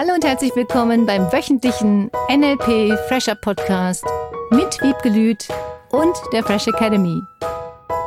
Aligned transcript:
Hallo 0.00 0.14
und 0.14 0.24
herzlich 0.24 0.54
willkommen 0.54 1.06
beim 1.06 1.22
wöchentlichen 1.32 2.08
NLP 2.30 2.96
Fresher 3.08 3.34
Podcast 3.34 4.04
mit 4.52 4.80
Wiebke 4.80 5.08
Lüth 5.08 5.48
und 5.90 6.16
der 6.32 6.44
Fresh 6.44 6.68
Academy. 6.68 7.20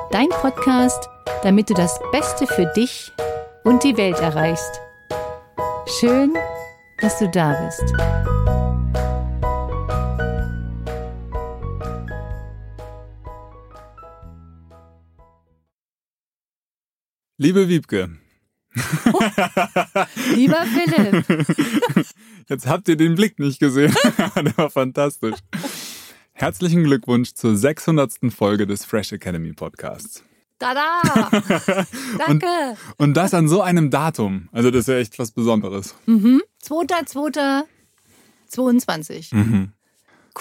Dein 0.10 0.30
Podcast, 0.30 1.10
damit 1.44 1.70
du 1.70 1.74
das 1.74 2.00
Beste 2.14 2.48
für 2.48 2.66
dich 2.78 3.12
und 3.66 3.84
die 3.84 3.98
Welt 3.98 4.18
erreichst. 4.22 4.80
Schön, 6.00 6.34
dass 7.02 7.20
du 7.20 7.28
da 7.28 7.62
bist. 7.62 7.84
Liebe 17.38 17.68
Wiebke. 17.68 18.12
Lieber 20.36 20.64
Philipp. 20.66 21.26
Jetzt 22.50 22.68
habt 22.68 22.88
ihr 22.88 22.96
den 22.96 23.16
Blick 23.16 23.38
nicht 23.40 23.60
gesehen. 23.60 23.94
Der 24.36 24.56
war 24.58 24.70
fantastisch. 24.70 25.36
Herzlichen 26.34 26.86
Glückwunsch 26.86 27.34
zur 27.34 27.58
600. 27.58 28.32
Folge 28.36 28.66
des 28.68 28.86
Fresh 28.86 29.12
Academy 29.12 29.52
Podcasts. 29.54 30.24
Tada! 30.58 31.02
Danke. 32.18 32.48
Und, 32.98 33.08
und 33.08 33.14
das 33.16 33.34
an 33.34 33.48
so 33.48 33.62
einem 33.62 33.90
Datum. 33.90 34.50
Also 34.52 34.70
das 34.72 34.82
ist 34.82 34.88
ja 34.88 34.98
echt 34.98 35.18
was 35.20 35.32
Besonderes. 35.32 35.96
Mhm. 36.06 36.42
2.2.22. 36.64 39.36
Mhm. 39.36 39.72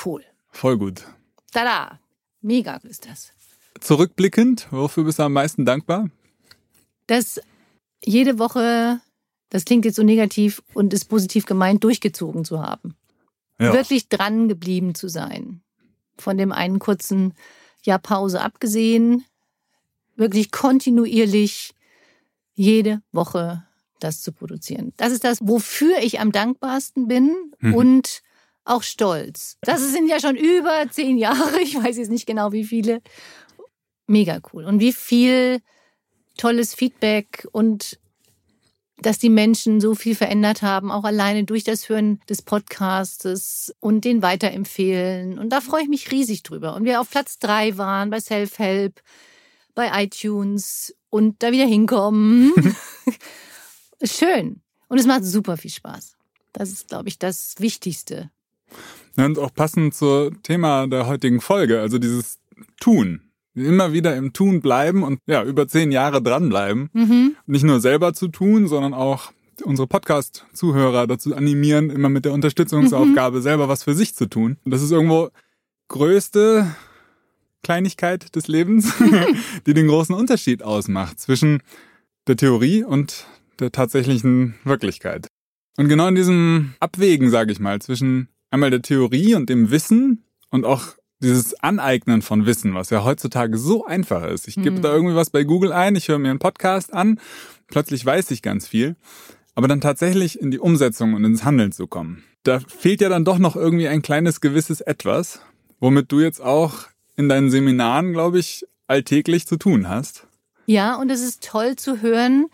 Cool. 0.04 0.24
Voll 0.50 0.76
gut. 0.78 1.04
Tada! 1.52 1.98
Mega 2.42 2.76
ist 2.84 3.06
das. 3.08 3.32
Zurückblickend, 3.80 4.68
wofür 4.70 5.04
bist 5.04 5.18
du 5.18 5.22
am 5.24 5.32
meisten 5.32 5.64
dankbar? 5.64 6.10
Dass 7.06 7.40
jede 8.04 8.38
Woche, 8.38 9.00
das 9.50 9.64
klingt 9.64 9.84
jetzt 9.84 9.96
so 9.96 10.02
negativ 10.02 10.62
und 10.74 10.92
ist 10.92 11.06
positiv 11.06 11.46
gemeint, 11.46 11.84
durchgezogen 11.84 12.44
zu 12.44 12.60
haben. 12.62 12.94
Ja. 13.58 13.72
Wirklich 13.72 14.08
dran 14.08 14.48
geblieben 14.48 14.94
zu 14.94 15.08
sein. 15.08 15.60
Von 16.16 16.38
dem 16.38 16.52
einen 16.52 16.78
kurzen 16.78 17.34
Jahr 17.84 17.98
Pause 17.98 18.40
abgesehen, 18.40 19.24
wirklich 20.16 20.50
kontinuierlich 20.50 21.72
jede 22.54 23.02
Woche 23.12 23.64
das 24.00 24.22
zu 24.22 24.32
produzieren. 24.32 24.92
Das 24.96 25.12
ist 25.12 25.24
das, 25.24 25.38
wofür 25.42 25.98
ich 25.98 26.20
am 26.20 26.32
dankbarsten 26.32 27.06
bin 27.06 27.36
Mhm. 27.58 27.74
und 27.74 28.22
auch 28.64 28.82
stolz. 28.82 29.58
Das 29.62 29.92
sind 29.92 30.08
ja 30.08 30.20
schon 30.20 30.36
über 30.36 30.86
zehn 30.90 31.18
Jahre, 31.18 31.60
ich 31.62 31.74
weiß 31.76 31.96
jetzt 31.98 32.10
nicht 32.10 32.26
genau 32.26 32.52
wie 32.52 32.64
viele. 32.64 33.02
Mega 34.06 34.40
cool. 34.52 34.64
Und 34.64 34.80
wie 34.80 34.92
viel 34.92 35.60
tolles 36.36 36.74
Feedback 36.74 37.46
und 37.52 37.99
dass 39.02 39.18
die 39.18 39.30
Menschen 39.30 39.80
so 39.80 39.94
viel 39.94 40.14
verändert 40.14 40.62
haben, 40.62 40.90
auch 40.90 41.04
alleine 41.04 41.44
durch 41.44 41.64
das 41.64 41.88
Hören 41.88 42.20
des 42.28 42.42
Podcastes 42.42 43.74
und 43.80 44.04
den 44.04 44.22
weiterempfehlen. 44.22 45.38
Und 45.38 45.50
da 45.50 45.60
freue 45.60 45.82
ich 45.82 45.88
mich 45.88 46.10
riesig 46.10 46.42
drüber. 46.42 46.74
Und 46.74 46.84
wir 46.84 47.00
auf 47.00 47.10
Platz 47.10 47.38
drei 47.38 47.76
waren 47.78 48.10
bei 48.10 48.20
Self-Help, 48.20 49.00
bei 49.74 50.04
iTunes 50.04 50.94
und 51.08 51.42
da 51.42 51.52
wieder 51.52 51.66
hinkommen. 51.66 52.52
Schön. 54.02 54.60
Und 54.88 54.98
es 54.98 55.06
macht 55.06 55.24
super 55.24 55.56
viel 55.56 55.70
Spaß. 55.70 56.16
Das 56.52 56.70
ist, 56.70 56.88
glaube 56.88 57.08
ich, 57.08 57.18
das 57.18 57.54
Wichtigste. 57.58 58.30
Ja, 59.16 59.24
Und 59.24 59.38
auch 59.38 59.54
passend 59.54 59.94
zum 59.94 60.42
Thema 60.42 60.86
der 60.86 61.06
heutigen 61.06 61.40
Folge, 61.40 61.80
also 61.80 61.98
dieses 61.98 62.38
Tun. 62.80 63.29
Immer 63.54 63.92
wieder 63.92 64.16
im 64.16 64.32
Tun 64.32 64.60
bleiben 64.60 65.02
und 65.02 65.20
ja, 65.26 65.42
über 65.42 65.66
zehn 65.66 65.90
Jahre 65.90 66.22
dranbleiben. 66.22 66.88
Mhm. 66.92 67.36
Nicht 67.46 67.64
nur 67.64 67.80
selber 67.80 68.12
zu 68.12 68.28
tun, 68.28 68.68
sondern 68.68 68.94
auch 68.94 69.32
unsere 69.64 69.88
Podcast-Zuhörer 69.88 71.06
dazu 71.06 71.34
animieren, 71.34 71.90
immer 71.90 72.08
mit 72.08 72.24
der 72.24 72.32
Unterstützungsaufgabe 72.32 73.42
selber 73.42 73.68
was 73.68 73.84
für 73.84 73.94
sich 73.94 74.14
zu 74.14 74.26
tun. 74.26 74.56
Und 74.64 74.72
das 74.72 74.82
ist 74.82 74.90
irgendwo 74.90 75.30
größte 75.88 76.66
Kleinigkeit 77.62 78.34
des 78.34 78.48
Lebens, 78.48 78.92
die 79.66 79.74
den 79.74 79.88
großen 79.88 80.14
Unterschied 80.14 80.62
ausmacht 80.62 81.20
zwischen 81.20 81.62
der 82.26 82.36
Theorie 82.36 82.84
und 82.84 83.26
der 83.58 83.72
tatsächlichen 83.72 84.54
Wirklichkeit. 84.64 85.26
Und 85.76 85.88
genau 85.88 86.08
in 86.08 86.14
diesem 86.14 86.74
Abwägen, 86.80 87.30
sage 87.30 87.52
ich 87.52 87.60
mal, 87.60 87.80
zwischen 87.80 88.28
einmal 88.50 88.70
der 88.70 88.82
Theorie 88.82 89.34
und 89.34 89.48
dem 89.48 89.70
Wissen 89.70 90.24
und 90.50 90.64
auch 90.64 90.94
dieses 91.22 91.54
Aneignen 91.62 92.22
von 92.22 92.46
Wissen, 92.46 92.74
was 92.74 92.90
ja 92.90 93.04
heutzutage 93.04 93.58
so 93.58 93.84
einfach 93.84 94.24
ist. 94.24 94.48
Ich 94.48 94.54
gebe 94.56 94.72
Mhm. 94.78 94.82
da 94.82 94.92
irgendwie 94.94 95.14
was 95.14 95.30
bei 95.30 95.44
Google 95.44 95.72
ein, 95.72 95.96
ich 95.96 96.08
höre 96.08 96.18
mir 96.18 96.30
einen 96.30 96.38
Podcast 96.38 96.92
an, 96.92 97.20
plötzlich 97.68 98.04
weiß 98.04 98.30
ich 98.30 98.42
ganz 98.42 98.66
viel, 98.68 98.96
aber 99.54 99.68
dann 99.68 99.80
tatsächlich 99.80 100.40
in 100.40 100.50
die 100.50 100.58
Umsetzung 100.58 101.14
und 101.14 101.24
ins 101.24 101.44
Handeln 101.44 101.72
zu 101.72 101.86
kommen. 101.86 102.24
Da 102.42 102.60
fehlt 102.60 103.00
ja 103.02 103.08
dann 103.10 103.24
doch 103.26 103.38
noch 103.38 103.54
irgendwie 103.54 103.88
ein 103.88 104.00
kleines 104.02 104.40
gewisses 104.40 104.80
Etwas, 104.80 105.40
womit 105.78 106.10
du 106.10 106.20
jetzt 106.20 106.40
auch 106.40 106.74
in 107.16 107.28
deinen 107.28 107.50
Seminaren, 107.50 108.12
glaube 108.12 108.38
ich, 108.38 108.64
alltäglich 108.86 109.46
zu 109.46 109.56
tun 109.56 109.88
hast. 109.88 110.26
Ja, 110.66 110.94
und 110.96 111.10
es 111.10 111.20
ist 111.20 111.42
toll 111.46 111.76
zu 111.76 112.00
hören, 112.00 112.46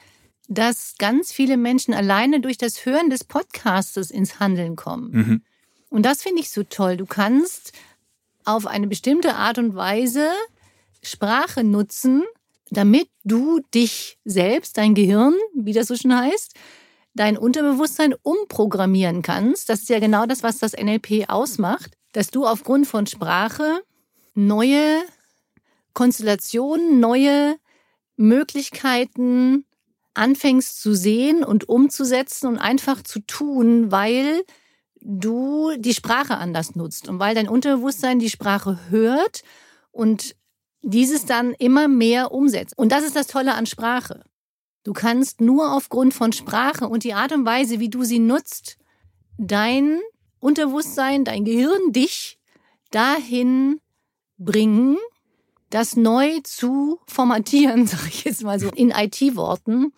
dass 0.48 0.94
ganz 0.98 1.33
viele 1.33 1.56
Menschen 1.56 1.94
alleine 1.94 2.41
durch 2.41 2.59
das 2.59 2.84
Hören 2.84 3.10
des 3.10 3.25
Podcastes 3.25 4.10
ins 4.10 4.41
Handeln 4.41 4.75
kommen. 4.77 5.10
Mhm. 5.12 5.43
Und 5.88 6.03
das 6.04 6.22
finde 6.22 6.41
ich 6.41 6.50
so 6.50 6.62
toll. 6.65 6.97
Du 6.97 7.06
kannst 7.06 7.72
auf 8.46 8.66
eine 8.66 8.86
bestimmte 8.86 9.34
Art 9.34 9.58
und 9.58 9.74
Weise 9.74 10.28
Sprache 11.02 11.64
nutzen, 11.64 12.22
damit 12.70 13.08
du 13.24 13.60
dich 13.74 14.18
selbst, 14.24 14.76
dein 14.78 14.94
Gehirn, 14.94 15.34
wie 15.54 15.72
das 15.72 15.86
so 15.88 15.96
schön 15.96 16.16
heißt, 16.16 16.54
dein 17.14 17.38
Unterbewusstsein 17.38 18.14
umprogrammieren 18.22 19.22
kannst. 19.22 19.68
Das 19.68 19.80
ist 19.80 19.88
ja 19.88 20.00
genau 20.00 20.26
das, 20.26 20.42
was 20.42 20.58
das 20.58 20.72
NLP 20.72 21.28
ausmacht, 21.28 21.96
dass 22.12 22.30
du 22.30 22.46
aufgrund 22.46 22.86
von 22.86 23.06
Sprache 23.06 23.82
neue 24.34 25.02
Konstellationen, 25.94 27.00
neue 27.00 27.56
Möglichkeiten 28.16 29.64
anfängst 30.14 30.80
zu 30.80 30.94
sehen 30.94 31.44
und 31.44 31.68
umzusetzen 31.68 32.46
und 32.46 32.58
einfach 32.58 33.02
zu 33.02 33.20
tun, 33.20 33.90
weil 33.90 34.44
du 35.00 35.72
die 35.78 35.94
Sprache 35.94 36.36
anders 36.36 36.74
nutzt 36.74 37.08
und 37.08 37.18
weil 37.18 37.34
dein 37.34 37.48
Unterbewusstsein 37.48 38.18
die 38.18 38.30
Sprache 38.30 38.78
hört 38.90 39.42
und 39.92 40.36
dieses 40.82 41.26
dann 41.26 41.52
immer 41.54 41.88
mehr 41.88 42.32
umsetzt. 42.32 42.76
Und 42.76 42.92
das 42.92 43.04
ist 43.04 43.16
das 43.16 43.26
Tolle 43.26 43.54
an 43.54 43.66
Sprache. 43.66 44.24
Du 44.84 44.92
kannst 44.92 45.40
nur 45.40 45.72
aufgrund 45.72 46.14
von 46.14 46.32
Sprache 46.32 46.88
und 46.88 47.02
die 47.02 47.14
Art 47.14 47.32
und 47.32 47.44
Weise, 47.44 47.80
wie 47.80 47.88
du 47.88 48.04
sie 48.04 48.20
nutzt, 48.20 48.78
dein 49.36 50.00
Unterbewusstsein, 50.38 51.24
dein 51.24 51.44
Gehirn, 51.44 51.92
dich 51.92 52.38
dahin 52.92 53.80
bringen, 54.38 54.96
das 55.70 55.96
neu 55.96 56.38
zu 56.44 57.00
formatieren, 57.06 57.86
sage 57.88 58.08
ich 58.08 58.24
jetzt 58.24 58.44
mal 58.44 58.60
so 58.60 58.68
in 58.68 58.90
IT-Worten, 58.90 59.92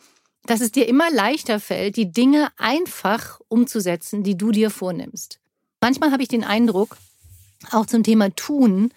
dass 0.49 0.63
es 0.63 0.73
dir 0.73 0.89
immer 0.89 1.11
leichter 1.11 1.61
fällt, 1.61 1.97
die 1.97 2.11
Dinge 2.11 2.49
einfach 2.57 3.39
umzusetzen, 3.49 4.23
die 4.23 4.39
du 4.39 4.51
dir 4.51 4.71
vornimmst. 4.71 5.41
Manchmal 5.83 6.11
habe 6.11 6.23
ich 6.23 6.29
den 6.29 6.43
Eindruck, 6.43 6.97
auch 7.71 7.85
zum 7.85 8.03
Thema 8.03 8.35
Tun, 8.35 8.91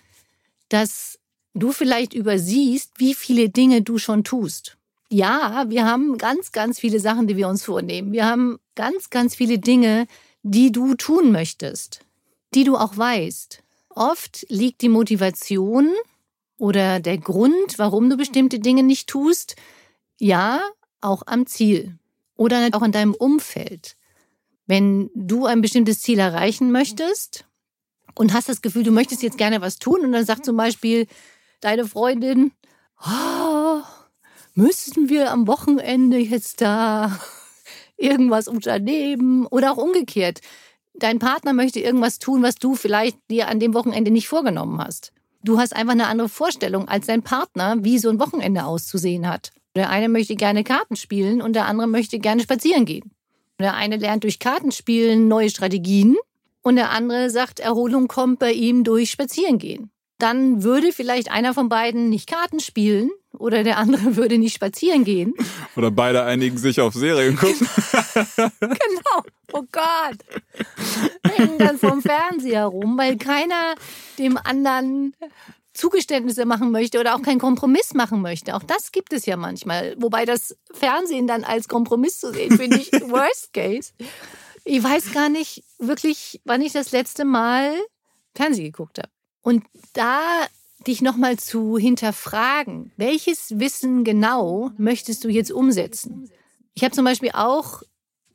dass 0.69 1.19
du 1.53 1.73
vielleicht 1.73 2.13
übersiehst, 2.13 2.91
wie 2.99 3.13
viele 3.13 3.49
Dinge 3.49 3.81
du 3.81 3.97
schon 3.97 4.23
tust. 4.23 4.77
Ja, 5.09 5.65
wir 5.67 5.85
haben 5.85 6.17
ganz, 6.17 6.53
ganz 6.53 6.79
viele 6.79 7.01
Sachen, 7.01 7.27
die 7.27 7.35
wir 7.35 7.49
uns 7.49 7.65
vornehmen. 7.65 8.13
Wir 8.13 8.25
haben 8.25 8.57
ganz, 8.75 9.09
ganz 9.09 9.35
viele 9.35 9.59
Dinge, 9.59 10.07
die 10.43 10.71
du 10.71 10.95
tun 10.95 11.33
möchtest, 11.33 11.99
die 12.53 12.63
du 12.63 12.77
auch 12.77 12.95
weißt. 12.95 13.61
Oft 13.89 14.45
liegt 14.47 14.81
die 14.81 14.89
Motivation 14.89 15.89
oder 16.57 17.01
der 17.01 17.17
Grund, 17.17 17.77
warum 17.77 18.09
du 18.09 18.15
bestimmte 18.15 18.59
Dinge 18.59 18.83
nicht 18.83 19.09
tust, 19.09 19.57
ja, 20.17 20.61
auch 21.01 21.23
am 21.25 21.45
Ziel 21.45 21.97
oder 22.35 22.69
auch 22.71 22.83
in 22.83 22.91
deinem 22.91 23.13
Umfeld. 23.13 23.95
Wenn 24.67 25.09
du 25.15 25.45
ein 25.45 25.61
bestimmtes 25.61 26.01
Ziel 26.01 26.19
erreichen 26.19 26.71
möchtest 26.71 27.45
und 28.15 28.33
hast 28.33 28.49
das 28.49 28.61
Gefühl, 28.61 28.83
du 28.83 28.91
möchtest 28.91 29.23
jetzt 29.23 29.37
gerne 29.37 29.61
was 29.61 29.77
tun 29.77 30.01
und 30.01 30.11
dann 30.11 30.25
sagt 30.25 30.45
zum 30.45 30.57
Beispiel 30.57 31.07
deine 31.59 31.85
Freundin, 31.85 32.51
oh, 33.05 33.81
müssten 34.53 35.09
wir 35.09 35.31
am 35.31 35.47
Wochenende 35.47 36.17
jetzt 36.17 36.61
da 36.61 37.19
irgendwas 37.97 38.47
unternehmen 38.47 39.45
oder 39.45 39.71
auch 39.71 39.77
umgekehrt. 39.77 40.41
Dein 40.93 41.19
Partner 41.19 41.53
möchte 41.53 41.79
irgendwas 41.79 42.19
tun, 42.19 42.43
was 42.43 42.55
du 42.55 42.75
vielleicht 42.75 43.17
dir 43.29 43.47
an 43.47 43.59
dem 43.59 43.73
Wochenende 43.73 44.11
nicht 44.11 44.27
vorgenommen 44.27 44.81
hast. 44.81 45.13
Du 45.43 45.57
hast 45.57 45.75
einfach 45.75 45.93
eine 45.93 46.07
andere 46.07 46.29
Vorstellung 46.29 46.87
als 46.87 47.07
dein 47.07 47.23
Partner, 47.23 47.77
wie 47.79 47.97
so 47.97 48.09
ein 48.09 48.19
Wochenende 48.19 48.65
auszusehen 48.65 49.27
hat. 49.27 49.51
Der 49.75 49.89
eine 49.89 50.09
möchte 50.09 50.35
gerne 50.35 50.63
Karten 50.63 50.95
spielen 50.95 51.41
und 51.41 51.53
der 51.53 51.65
andere 51.65 51.87
möchte 51.87 52.19
gerne 52.19 52.41
spazieren 52.41 52.85
gehen. 52.85 53.11
Der 53.59 53.75
eine 53.75 53.97
lernt 53.97 54.23
durch 54.23 54.39
Kartenspielen 54.39 55.27
neue 55.27 55.49
Strategien 55.49 56.17
und 56.61 56.75
der 56.75 56.89
andere 56.89 57.29
sagt, 57.29 57.59
Erholung 57.59 58.07
kommt 58.07 58.39
bei 58.39 58.51
ihm 58.51 58.83
durch 58.83 59.11
Spazierengehen. 59.11 59.91
Dann 60.17 60.63
würde 60.63 60.91
vielleicht 60.91 61.31
einer 61.31 61.53
von 61.53 61.69
beiden 61.69 62.09
nicht 62.09 62.27
Karten 62.27 62.59
spielen 62.59 63.09
oder 63.37 63.63
der 63.63 63.77
andere 63.77 64.15
würde 64.17 64.37
nicht 64.37 64.55
spazieren 64.55 65.03
gehen. 65.03 65.33
Oder 65.75 65.89
beide 65.89 66.23
einigen 66.23 66.57
sich 66.57 66.81
auf 66.81 66.93
Serien 66.93 67.35
gucken. 67.35 67.67
Genau. 68.59 69.23
oh 69.53 69.63
Gott, 69.71 70.17
hängen 71.35 71.57
dann 71.57 71.77
vom 71.77 72.01
Fernseher 72.01 72.65
rum, 72.65 72.97
weil 72.97 73.17
keiner 73.17 73.75
dem 74.17 74.37
anderen 74.37 75.13
Zugeständnisse 75.73 76.45
machen 76.45 76.71
möchte 76.71 76.99
oder 76.99 77.15
auch 77.15 77.21
keinen 77.21 77.39
Kompromiss 77.39 77.93
machen 77.93 78.21
möchte. 78.21 78.55
Auch 78.55 78.63
das 78.63 78.91
gibt 78.91 79.13
es 79.13 79.25
ja 79.25 79.37
manchmal. 79.37 79.95
Wobei 79.97 80.25
das 80.25 80.57
Fernsehen 80.73 81.27
dann 81.27 81.43
als 81.43 81.67
Kompromiss 81.67 82.19
zu 82.19 82.33
sehen, 82.33 82.57
finde 82.57 82.77
ich 82.77 82.91
worst 83.09 83.53
case. 83.53 83.93
Ich 84.65 84.83
weiß 84.83 85.13
gar 85.13 85.29
nicht 85.29 85.63
wirklich, 85.79 86.41
wann 86.43 86.61
ich 86.61 86.73
das 86.73 86.91
letzte 86.91 87.25
Mal 87.25 87.73
Fernsehen 88.35 88.65
geguckt 88.65 88.97
habe. 88.99 89.09
Und 89.41 89.63
da 89.93 90.21
dich 90.87 91.01
nochmal 91.01 91.37
zu 91.37 91.77
hinterfragen, 91.77 92.91
welches 92.97 93.59
Wissen 93.59 94.03
genau 94.03 94.71
möchtest 94.77 95.23
du 95.23 95.29
jetzt 95.29 95.51
umsetzen? 95.51 96.29
Ich 96.73 96.83
habe 96.83 96.93
zum 96.93 97.05
Beispiel 97.05 97.31
auch 97.33 97.81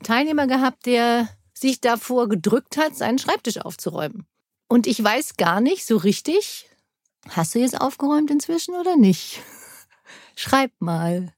Teilnehmer 0.03 0.47
gehabt, 0.47 0.87
der 0.87 1.29
sich 1.55 1.81
davor 1.81 2.29
gedrückt 2.29 2.77
hat, 2.77 2.97
seinen 2.97 3.19
Schreibtisch 3.19 3.59
aufzuräumen. 3.59 4.27
Und 4.69 4.87
ich 4.87 5.03
weiß 5.03 5.37
gar 5.37 5.61
nicht 5.61 5.87
so 5.87 5.97
richtig, 5.97 6.66
hast 7.31 7.55
du 7.55 7.59
jetzt 7.59 7.81
aufgeräumt 7.81 8.31
inzwischen 8.31 8.75
oder 8.75 8.97
nicht? 8.97 9.41
Schreib 10.37 10.73
mal. 10.79 11.33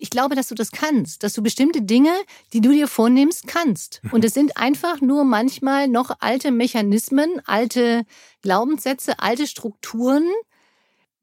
Ich 0.00 0.10
glaube, 0.10 0.36
dass 0.36 0.48
du 0.48 0.54
das 0.54 0.70
kannst, 0.70 1.24
dass 1.24 1.32
du 1.32 1.42
bestimmte 1.42 1.82
Dinge, 1.82 2.12
die 2.52 2.60
du 2.60 2.70
dir 2.70 2.86
vornimmst, 2.86 3.48
kannst. 3.48 4.00
Und 4.12 4.24
es 4.24 4.32
sind 4.32 4.56
einfach 4.56 5.00
nur 5.00 5.24
manchmal 5.24 5.88
noch 5.88 6.12
alte 6.20 6.52
Mechanismen, 6.52 7.42
alte 7.44 8.04
Glaubenssätze, 8.42 9.18
alte 9.18 9.48
Strukturen, 9.48 10.28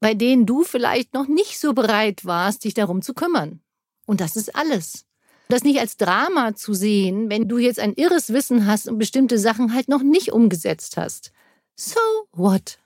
bei 0.00 0.12
denen 0.12 0.44
du 0.44 0.62
vielleicht 0.62 1.14
noch 1.14 1.26
nicht 1.26 1.58
so 1.58 1.72
bereit 1.72 2.26
warst, 2.26 2.64
dich 2.64 2.74
darum 2.74 3.00
zu 3.00 3.14
kümmern. 3.14 3.60
Und 4.04 4.20
das 4.20 4.36
ist 4.36 4.54
alles. 4.54 5.06
Das 5.48 5.64
nicht 5.64 5.80
als 5.80 5.96
Drama 5.96 6.54
zu 6.54 6.74
sehen, 6.74 7.30
wenn 7.30 7.48
du 7.48 7.58
jetzt 7.58 7.80
ein 7.80 7.94
irres 7.94 8.32
Wissen 8.32 8.66
hast 8.66 8.88
und 8.88 8.98
bestimmte 8.98 9.38
Sachen 9.38 9.72
halt 9.72 9.88
noch 9.88 10.02
nicht 10.02 10.32
umgesetzt 10.32 10.96
hast. 10.98 11.32
So 11.76 12.00
what? 12.32 12.78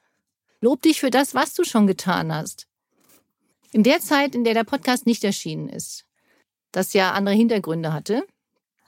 Lob 0.60 0.82
dich 0.82 1.00
für 1.00 1.10
das, 1.10 1.34
was 1.34 1.54
du 1.54 1.64
schon 1.64 1.86
getan 1.86 2.32
hast. 2.32 2.66
In 3.72 3.82
der 3.82 4.00
Zeit, 4.00 4.34
in 4.34 4.44
der 4.44 4.54
der 4.54 4.64
Podcast 4.64 5.06
nicht 5.06 5.24
erschienen 5.24 5.68
ist, 5.68 6.04
das 6.72 6.92
ja 6.92 7.12
andere 7.12 7.34
Hintergründe 7.34 7.92
hatte, 7.92 8.26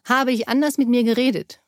habe 0.05 0.33
ich 0.33 0.49
anders 0.49 0.77
mit 0.77 0.89
mir 0.89 1.05
geredet. 1.05 1.61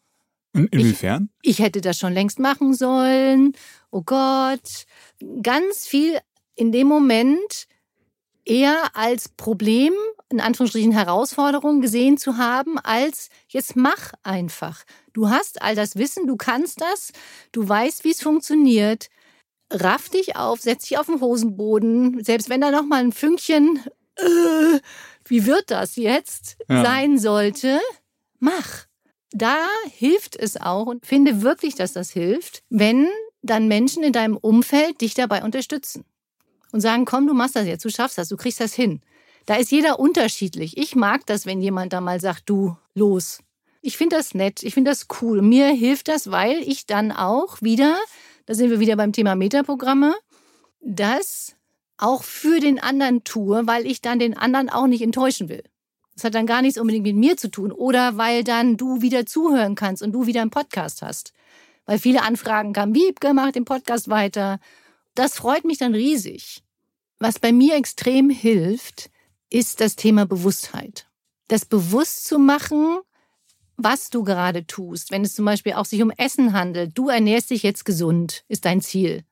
Inwiefern? 0.53 1.31
Ich, 1.43 1.59
ich 1.59 1.65
hätte 1.65 1.81
das 1.81 1.99
schon 1.99 2.13
längst 2.13 2.39
machen 2.39 2.75
sollen. 2.75 3.55
Oh 3.91 4.03
Gott. 4.03 4.85
Ganz 5.43 5.87
viel 5.87 6.19
in 6.55 6.71
dem 6.71 6.87
Moment 6.87 7.67
eher 8.45 8.95
als 8.95 9.29
Problem, 9.29 9.93
in 10.31 10.41
Anführungsstrichen 10.41 10.93
Herausforderung 10.93 11.81
gesehen 11.81 12.19
zu 12.19 12.37
haben, 12.37 12.79
als 12.79 13.31
jetzt 13.49 13.75
mach 13.75 14.13
einfach. 14.23 14.85
Du 15.13 15.29
hast 15.29 15.63
all 15.63 15.75
das 15.75 15.97
Wissen, 15.97 16.27
du 16.27 16.37
kannst 16.37 16.81
das, 16.81 17.13
du 17.53 17.69
weißt, 17.69 18.05
wie 18.05 18.11
es 18.11 18.23
funktioniert. 18.23 19.09
Raff 19.75 20.09
dich 20.09 20.37
auf, 20.37 20.61
setz 20.61 20.89
dich 20.89 20.99
auf 20.99 21.07
den 21.07 21.21
Hosenboden, 21.21 22.23
selbst 22.23 22.49
wenn 22.49 22.61
da 22.61 22.71
noch 22.71 22.85
mal 22.85 23.03
ein 23.03 23.13
Fünkchen, 23.13 23.81
äh, 24.17 24.79
wie 25.27 25.47
wird 25.47 25.71
das 25.71 25.97
jetzt 25.97 26.57
ja. 26.69 26.83
sein 26.83 27.19
sollte, 27.19 27.81
mach. 28.39 28.87
Da 29.33 29.67
hilft 29.91 30.37
es 30.37 30.57
auch 30.61 30.87
und 30.87 31.07
finde 31.07 31.43
wirklich, 31.43 31.75
dass 31.75 31.93
das 31.93 32.11
hilft, 32.11 32.63
wenn 32.71 33.09
dann 33.43 33.67
Menschen 33.67 34.05
in 34.05 34.13
deinem 34.13 34.37
Umfeld 34.37 35.01
dich 35.01 35.15
dabei 35.15 35.43
unterstützen 35.43 36.05
und 36.71 36.81
sagen, 36.81 37.05
komm, 37.05 37.27
du 37.27 37.35
machst 37.35 37.57
das 37.57 37.67
jetzt, 37.67 37.85
du 37.85 37.91
schaffst 37.91 38.17
das, 38.17 38.29
du 38.29 38.37
kriegst 38.37 38.61
das 38.61 38.75
hin. 38.75 39.01
Da 39.47 39.57
ist 39.57 39.71
jeder 39.71 39.99
unterschiedlich. 39.99 40.77
Ich 40.79 40.95
mag 40.95 41.27
das, 41.27 41.47
wenn 41.47 41.61
jemand 41.61 41.93
da 41.93 42.01
mal 42.01 42.21
sagt, 42.21 42.45
du, 42.47 42.77
los. 42.95 43.41
Ich 43.83 43.99
finde 43.99 44.17
das 44.17 44.35
nett, 44.35 44.63
ich 44.63 44.73
finde 44.73 44.91
das 44.91 45.09
cool. 45.21 45.43
Mir 45.43 45.69
hilft 45.69 46.09
das, 46.09 46.31
weil 46.31 46.63
ich 46.63 46.87
dann 46.87 47.13
auch 47.13 47.61
wieder, 47.61 47.99
da 48.47 48.55
sind 48.55 48.71
wir 48.71 48.81
wieder 48.81 48.97
beim 48.97 49.13
Thema 49.13 49.35
Metaprogramme, 49.35 50.15
das 50.81 51.57
auch 51.97 52.25
für 52.25 52.61
den 52.61 52.79
anderen 52.79 53.25
tue, 53.25 53.67
weil 53.67 53.87
ich 53.87 54.01
dann 54.01 54.19
den 54.19 54.37
anderen 54.37 54.69
auch 54.69 54.87
nicht 54.87 55.03
enttäuschen 55.03 55.49
will. 55.49 55.63
Das 56.15 56.25
hat 56.25 56.35
dann 56.35 56.47
gar 56.47 56.63
nichts 56.63 56.79
unbedingt 56.79 57.05
mit 57.05 57.17
mir 57.17 57.37
zu 57.37 57.51
tun 57.51 57.73
oder 57.73 58.17
weil 58.17 58.45
dann 58.45 58.77
du 58.77 59.03
wieder 59.03 59.27
zuhören 59.27 59.75
kannst 59.75 60.03
und 60.03 60.13
du 60.13 60.27
wieder 60.27 60.43
einen 60.43 60.51
Podcast 60.51 61.03
hast. 61.03 61.33
Weil 61.87 61.99
viele 61.99 62.23
Anfragen 62.23 62.73
kamen, 62.73 62.95
wie 62.95 63.15
gemacht 63.15 63.57
den 63.57 63.65
Podcast 63.65 64.09
weiter. 64.09 64.59
Das 65.15 65.35
freut 65.35 65.65
mich 65.65 65.79
dann 65.79 65.95
riesig. 65.95 66.63
Was 67.19 67.39
bei 67.39 67.53
mir 67.53 67.77
extrem 67.77 68.31
hilft, 68.31 69.11
ist 69.51 69.81
das 69.81 69.97
Thema 69.97 70.27
Bewusstheit. 70.27 71.07
Das 71.49 71.65
bewusst 71.65 72.27
zu 72.27 72.39
machen, 72.39 72.99
was 73.77 74.11
du 74.11 74.23
gerade 74.23 74.67
tust. 74.67 75.11
Wenn 75.11 75.23
es 75.23 75.35
zum 75.35 75.45
Beispiel 75.45 75.75
auch 75.75 75.85
sich 75.85 76.03
um 76.03 76.11
Essen 76.11 76.53
handelt, 76.53 76.97
du 76.97 77.09
ernährst 77.09 77.51
dich 77.51 77.63
jetzt 77.63 77.85
gesund, 77.85 78.45
ist 78.49 78.65
dein 78.65 78.81
Ziel. 78.81 79.25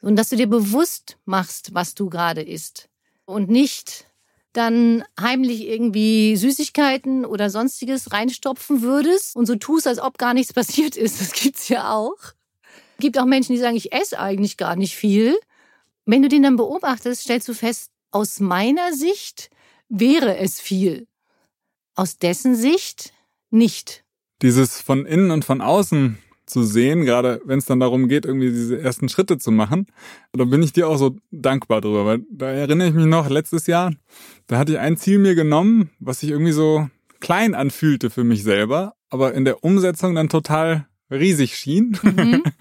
Und 0.00 0.16
dass 0.16 0.28
du 0.28 0.36
dir 0.36 0.48
bewusst 0.48 1.18
machst, 1.24 1.74
was 1.74 1.94
du 1.94 2.08
gerade 2.08 2.42
isst. 2.42 2.88
Und 3.24 3.50
nicht 3.50 4.06
dann 4.52 5.04
heimlich 5.20 5.66
irgendwie 5.66 6.36
Süßigkeiten 6.36 7.24
oder 7.24 7.50
sonstiges 7.50 8.12
reinstopfen 8.12 8.82
würdest 8.82 9.36
und 9.36 9.46
so 9.46 9.56
tust, 9.56 9.86
als 9.86 9.98
ob 9.98 10.18
gar 10.18 10.34
nichts 10.34 10.52
passiert 10.54 10.96
ist. 10.96 11.20
Das 11.20 11.32
gibt's 11.32 11.68
ja 11.68 11.92
auch. 11.92 12.16
Es 12.98 13.00
gibt 13.00 13.18
auch 13.18 13.26
Menschen, 13.26 13.52
die 13.52 13.60
sagen, 13.60 13.76
ich 13.76 13.92
esse 13.92 14.18
eigentlich 14.18 14.56
gar 14.56 14.74
nicht 14.74 14.96
viel. 14.96 15.38
Wenn 16.04 16.22
du 16.22 16.28
den 16.28 16.42
dann 16.42 16.56
beobachtest, 16.56 17.22
stellst 17.22 17.46
du 17.48 17.54
fest, 17.54 17.90
aus 18.10 18.40
meiner 18.40 18.92
Sicht 18.92 19.50
wäre 19.88 20.38
es 20.38 20.60
viel. 20.60 21.06
Aus 21.94 22.18
dessen 22.18 22.56
Sicht 22.56 23.12
nicht. 23.50 24.04
Dieses 24.42 24.80
von 24.80 25.06
innen 25.06 25.30
und 25.30 25.44
von 25.44 25.60
außen 25.60 26.18
zu 26.46 26.62
sehen, 26.62 27.04
gerade 27.04 27.40
wenn 27.44 27.58
es 27.58 27.66
dann 27.66 27.80
darum 27.80 28.08
geht, 28.08 28.24
irgendwie 28.24 28.50
diese 28.50 28.80
ersten 28.80 29.08
Schritte 29.08 29.38
zu 29.38 29.50
machen, 29.50 29.86
da 30.32 30.44
bin 30.44 30.62
ich 30.62 30.72
dir 30.72 30.88
auch 30.88 30.96
so 30.96 31.16
dankbar 31.30 31.80
drüber, 31.80 32.06
weil 32.06 32.24
da 32.30 32.48
erinnere 32.48 32.88
ich 32.88 32.94
mich 32.94 33.06
noch, 33.06 33.28
letztes 33.28 33.66
Jahr, 33.66 33.92
da 34.46 34.58
hatte 34.58 34.72
ich 34.72 34.78
ein 34.78 34.96
Ziel 34.96 35.18
mir 35.18 35.34
genommen, 35.34 35.90
was 35.98 36.20
sich 36.20 36.30
irgendwie 36.30 36.52
so 36.52 36.88
klein 37.20 37.54
anfühlte 37.54 38.10
für 38.10 38.24
mich 38.24 38.42
selber, 38.42 38.94
aber 39.10 39.34
in 39.34 39.44
der 39.44 39.62
Umsetzung 39.64 40.14
dann 40.14 40.28
total 40.28 40.86
riesig 41.10 41.56
schien. 41.56 41.98
Mhm. 42.02 42.42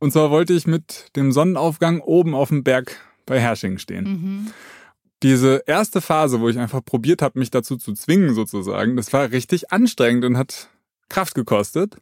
Und 0.00 0.12
zwar 0.12 0.30
wollte 0.30 0.52
ich 0.52 0.66
mit 0.66 1.14
dem 1.16 1.32
Sonnenaufgang 1.32 2.00
oben 2.00 2.34
auf 2.34 2.48
dem 2.48 2.62
Berg 2.62 3.00
bei 3.26 3.40
Hersching 3.40 3.78
stehen. 3.78 4.04
Mhm. 4.04 4.46
Diese 5.22 5.64
erste 5.66 6.00
Phase, 6.00 6.40
wo 6.40 6.48
ich 6.48 6.58
einfach 6.58 6.84
probiert 6.84 7.22
habe, 7.22 7.38
mich 7.38 7.50
dazu 7.50 7.76
zu 7.76 7.92
zwingen, 7.94 8.34
sozusagen, 8.34 8.96
das 8.96 9.12
war 9.12 9.30
richtig 9.30 9.72
anstrengend 9.72 10.24
und 10.24 10.36
hat 10.38 10.68
Kraft 11.08 11.34
gekostet. 11.34 11.96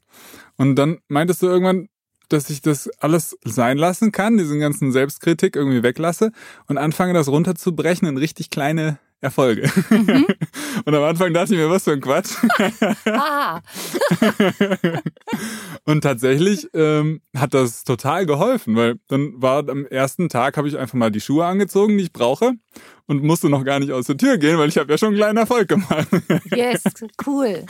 Und 0.56 0.76
dann 0.76 0.98
meintest 1.08 1.42
du 1.42 1.46
irgendwann, 1.46 1.88
dass 2.28 2.50
ich 2.50 2.60
das 2.60 2.88
alles 2.98 3.38
sein 3.44 3.78
lassen 3.78 4.12
kann, 4.12 4.36
diesen 4.36 4.60
ganzen 4.60 4.92
Selbstkritik 4.92 5.56
irgendwie 5.56 5.82
weglasse 5.82 6.32
und 6.66 6.76
anfange, 6.76 7.14
das 7.14 7.28
runterzubrechen 7.28 8.08
in 8.08 8.16
richtig 8.18 8.50
kleine 8.50 8.98
Erfolge. 9.20 9.70
Mhm. 9.90 10.26
Und 10.84 10.94
am 10.94 11.02
Anfang 11.02 11.32
dachte 11.32 11.54
ich 11.54 11.58
mir, 11.58 11.70
was 11.70 11.84
für 11.84 11.92
ein 11.92 12.00
Quatsch. 12.00 12.34
Ah. 13.06 13.60
und 15.84 16.02
tatsächlich 16.02 16.68
ähm, 16.74 17.22
hat 17.34 17.54
das 17.54 17.84
total 17.84 18.26
geholfen, 18.26 18.76
weil 18.76 18.96
dann 19.08 19.32
war 19.36 19.68
am 19.68 19.86
ersten 19.86 20.28
Tag, 20.28 20.56
habe 20.56 20.68
ich 20.68 20.76
einfach 20.76 20.94
mal 20.94 21.10
die 21.10 21.20
Schuhe 21.20 21.46
angezogen, 21.46 21.96
die 21.96 22.04
ich 22.04 22.12
brauche 22.12 22.52
und 23.06 23.22
musste 23.22 23.48
noch 23.48 23.64
gar 23.64 23.80
nicht 23.80 23.92
aus 23.92 24.06
der 24.06 24.16
Tür 24.16 24.36
gehen, 24.38 24.58
weil 24.58 24.68
ich 24.68 24.76
habe 24.76 24.90
ja 24.92 24.98
schon 24.98 25.08
einen 25.08 25.16
kleinen 25.16 25.38
Erfolg 25.38 25.68
gemacht. 25.68 26.08
yes, 26.54 26.82
cool. 27.26 27.64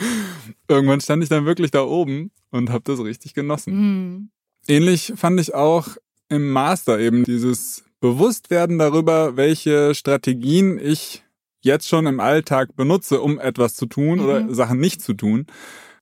Irgendwann 0.67 1.01
stand 1.01 1.23
ich 1.23 1.29
dann 1.29 1.45
wirklich 1.45 1.71
da 1.71 1.83
oben 1.83 2.31
und 2.51 2.69
habe 2.69 2.83
das 2.83 2.99
richtig 2.99 3.33
genossen. 3.33 3.73
Mhm. 3.73 4.29
Ähnlich 4.67 5.13
fand 5.15 5.39
ich 5.39 5.53
auch 5.53 5.87
im 6.29 6.49
Master 6.49 6.99
eben 6.99 7.23
dieses 7.23 7.85
Bewusstwerden 7.99 8.77
darüber, 8.77 9.37
welche 9.37 9.95
Strategien 9.95 10.77
ich 10.77 11.23
jetzt 11.61 11.87
schon 11.87 12.05
im 12.05 12.19
Alltag 12.19 12.75
benutze, 12.75 13.21
um 13.21 13.39
etwas 13.39 13.75
zu 13.75 13.85
tun 13.85 14.19
mhm. 14.19 14.25
oder 14.25 14.53
Sachen 14.53 14.79
nicht 14.79 15.01
zu 15.01 15.13
tun, 15.13 15.47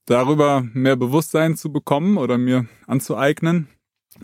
darüber 0.06 0.68
mehr 0.74 0.96
Bewusstsein 0.96 1.56
zu 1.58 1.72
bekommen 1.72 2.18
oder 2.18 2.38
mir 2.38 2.68
anzueignen, 2.88 3.68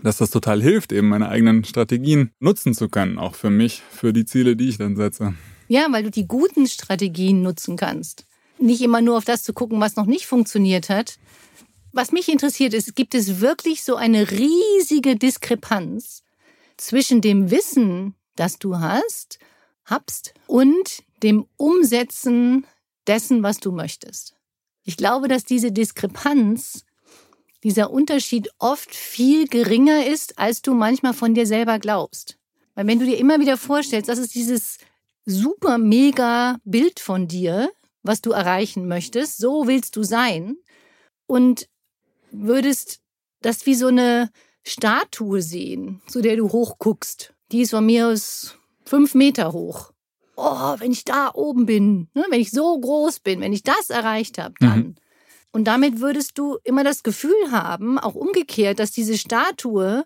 dass 0.02 0.18
das 0.18 0.32
total 0.32 0.62
hilft, 0.62 0.92
eben 0.92 1.10
meine 1.10 1.30
eigenen 1.30 1.64
Strategien 1.64 2.32
nutzen 2.40 2.74
zu 2.74 2.90
können, 2.90 3.18
auch 3.18 3.36
für 3.36 3.50
mich, 3.50 3.82
für 3.92 4.14
die 4.14 4.26
Ziele, 4.26 4.56
die 4.56 4.70
ich 4.70 4.78
dann 4.78 4.96
setze. 4.96 5.34
Ja, 5.68 5.88
weil 5.92 6.04
du 6.04 6.12
die 6.12 6.28
guten 6.28 6.68
Strategien 6.68 7.42
nutzen 7.42 7.78
kannst. 7.78 8.26
Nicht 8.58 8.82
immer 8.82 9.02
nur 9.02 9.18
auf 9.18 9.26
das 9.26 9.44
zu 9.44 9.54
gucken, 9.54 9.80
was 9.80 9.96
noch 9.96 10.06
nicht 10.06 10.28
funktioniert 10.28 10.90
hat. 10.90 11.18
Was 11.94 12.12
mich 12.12 12.30
interessiert 12.30 12.74
ist, 12.74 12.96
gibt 12.96 13.16
es 13.16 13.42
wirklich 13.42 13.84
so 13.84 13.96
eine 13.96 14.32
riesige 14.32 15.16
Diskrepanz 15.16 16.24
zwischen 16.78 17.22
dem 17.22 17.52
Wissen, 17.52 18.16
das 18.36 18.60
du 18.60 18.80
hast, 18.80 19.40
habst, 19.86 20.34
und 20.48 21.04
dem 21.24 21.46
Umsetzen 21.58 22.66
dessen, 23.08 23.44
was 23.44 23.60
du 23.60 23.72
möchtest. 23.72 24.36
Ich 24.84 24.98
glaube, 24.98 25.28
dass 25.28 25.44
diese 25.46 25.72
Diskrepanz, 25.72 26.86
dieser 27.64 27.92
Unterschied 27.92 28.50
oft 28.58 28.94
viel 28.96 29.48
geringer 29.48 30.06
ist, 30.06 30.40
als 30.40 30.62
du 30.62 30.74
manchmal 30.74 31.14
von 31.14 31.34
dir 31.34 31.46
selber 31.46 31.80
glaubst. 31.80 32.38
Weil 32.74 32.88
wenn 32.88 33.00
du 33.00 33.06
dir 33.06 33.18
immer 33.18 33.40
wieder 33.40 33.58
vorstellst, 33.58 34.10
das 34.10 34.18
ist 34.18 34.34
dieses 34.34 34.78
super 35.26 35.78
mega 35.78 36.58
Bild 36.64 37.00
von 37.00 37.28
dir, 37.28 37.72
was 38.02 38.22
du 38.22 38.32
erreichen 38.32 38.88
möchtest, 38.88 39.38
so 39.38 39.68
willst 39.68 39.96
du 39.96 40.04
sein. 40.04 40.58
und 41.28 41.70
würdest 42.32 43.00
das 43.42 43.66
wie 43.66 43.76
so 43.76 43.88
eine 43.88 44.30
Statue 44.64 45.42
sehen, 45.42 46.02
zu 46.08 46.22
der 46.22 46.36
du 46.36 46.52
hochguckst. 46.52 47.34
Die 47.52 47.62
ist 47.62 47.72
von 47.72 47.86
mir 47.86 48.08
aus 48.08 48.58
fünf 48.86 49.16
Meter 49.16 49.54
hoch. 49.54 49.91
Oh, 50.42 50.76
wenn 50.80 50.92
ich 50.92 51.06
da 51.06 51.32
oben 51.34 51.66
bin, 51.66 52.08
ne, 52.14 52.26
wenn 52.30 52.42
ich 52.42 52.52
so 52.52 52.80
groß 52.80 53.20
bin, 53.20 53.42
wenn 53.42 53.54
ich 53.54 53.64
das 53.64 53.90
erreicht 53.90 54.38
habe, 54.38 54.56
dann. 54.60 54.80
Mhm. 54.80 54.96
Und 55.52 55.66
damit 55.66 56.00
würdest 56.00 56.38
du 56.38 56.58
immer 56.64 56.84
das 56.84 57.04
Gefühl 57.04 57.52
haben, 57.52 58.00
auch 58.00 58.16
umgekehrt, 58.16 58.80
dass 58.80 58.92
diese 58.92 59.18
Statue, 59.18 60.06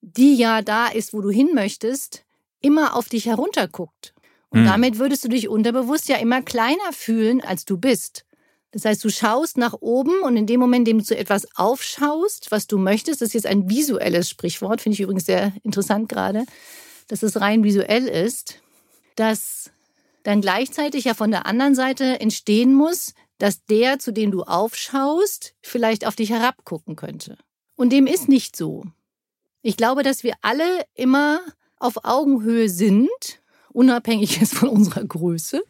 die 0.00 0.34
ja 0.34 0.62
da 0.62 0.88
ist, 0.88 1.12
wo 1.12 1.20
du 1.20 1.30
hin 1.30 1.50
möchtest, 1.54 2.24
immer 2.60 2.96
auf 2.96 3.08
dich 3.08 3.26
herunterguckt. 3.26 4.14
Und 4.48 4.62
mhm. 4.62 4.66
damit 4.66 4.98
würdest 4.98 5.24
du 5.24 5.28
dich 5.28 5.48
unterbewusst 5.48 6.08
ja 6.08 6.16
immer 6.16 6.42
kleiner 6.42 6.92
fühlen, 6.92 7.40
als 7.42 7.64
du 7.64 7.78
bist. 7.78 8.24
Das 8.72 8.84
heißt, 8.84 9.02
du 9.02 9.10
schaust 9.10 9.58
nach 9.58 9.74
oben 9.80 10.22
und 10.22 10.36
in 10.36 10.46
dem 10.46 10.60
Moment, 10.60 10.86
in 10.88 10.96
dem 10.96 10.98
du 10.98 11.04
zu 11.04 11.16
etwas 11.16 11.46
aufschaust, 11.56 12.50
was 12.50 12.66
du 12.66 12.78
möchtest, 12.78 13.20
das 13.20 13.28
ist 13.28 13.34
jetzt 13.34 13.46
ein 13.46 13.68
visuelles 13.68 14.30
Sprichwort, 14.30 14.80
finde 14.80 14.94
ich 14.94 15.00
übrigens 15.00 15.26
sehr 15.26 15.52
interessant 15.64 16.08
gerade, 16.08 16.44
dass 17.08 17.22
es 17.22 17.40
rein 17.40 17.64
visuell 17.64 18.06
ist, 18.06 18.60
dass 19.20 19.70
dann 20.22 20.40
gleichzeitig 20.40 21.04
ja 21.04 21.14
von 21.14 21.30
der 21.30 21.44
anderen 21.46 21.74
Seite 21.74 22.20
entstehen 22.20 22.74
muss, 22.74 23.14
dass 23.38 23.64
der, 23.66 23.98
zu 23.98 24.12
dem 24.12 24.30
du 24.30 24.42
aufschaust, 24.42 25.54
vielleicht 25.60 26.06
auf 26.06 26.16
dich 26.16 26.30
herabgucken 26.30 26.96
könnte. 26.96 27.36
Und 27.76 27.90
dem 27.90 28.06
ist 28.06 28.28
nicht 28.28 28.56
so. 28.56 28.84
Ich 29.62 29.76
glaube, 29.76 30.02
dass 30.02 30.22
wir 30.24 30.34
alle 30.40 30.84
immer 30.94 31.40
auf 31.78 32.04
Augenhöhe 32.04 32.68
sind, 32.68 33.08
unabhängig 33.72 34.40
jetzt 34.40 34.54
von 34.54 34.68
unserer 34.70 35.04
Größe, 35.04 35.62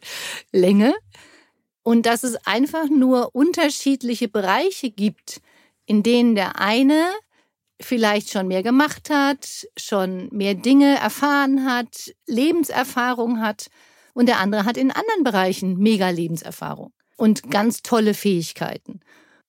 Länge, 0.51 0.93
und 1.83 2.05
dass 2.05 2.23
es 2.23 2.35
einfach 2.45 2.89
nur 2.89 3.35
unterschiedliche 3.35 4.27
Bereiche 4.27 4.91
gibt, 4.91 5.41
in 5.85 6.03
denen 6.03 6.35
der 6.35 6.59
eine 6.59 7.11
vielleicht 7.83 8.29
schon 8.29 8.47
mehr 8.47 8.63
gemacht 8.63 9.09
hat, 9.09 9.67
schon 9.77 10.29
mehr 10.31 10.55
Dinge 10.55 10.97
erfahren 10.97 11.65
hat, 11.65 12.13
Lebenserfahrung 12.27 13.41
hat 13.41 13.67
und 14.13 14.27
der 14.27 14.39
andere 14.39 14.65
hat 14.65 14.77
in 14.77 14.91
anderen 14.91 15.23
Bereichen 15.23 15.77
mega 15.77 16.09
Lebenserfahrung 16.09 16.93
und 17.17 17.49
ganz 17.49 17.81
tolle 17.81 18.13
Fähigkeiten. 18.13 18.99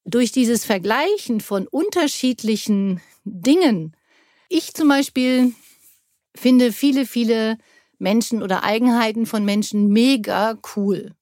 Durch 0.04 0.32
dieses 0.32 0.64
Vergleichen 0.64 1.40
von 1.40 1.66
unterschiedlichen 1.68 3.00
Dingen, 3.24 3.96
ich 4.48 4.74
zum 4.74 4.88
Beispiel 4.88 5.54
finde 6.34 6.72
viele, 6.72 7.06
viele 7.06 7.58
Menschen 7.98 8.42
oder 8.42 8.64
Eigenheiten 8.64 9.26
von 9.26 9.44
Menschen 9.44 9.88
mega 9.88 10.58
cool 10.76 11.14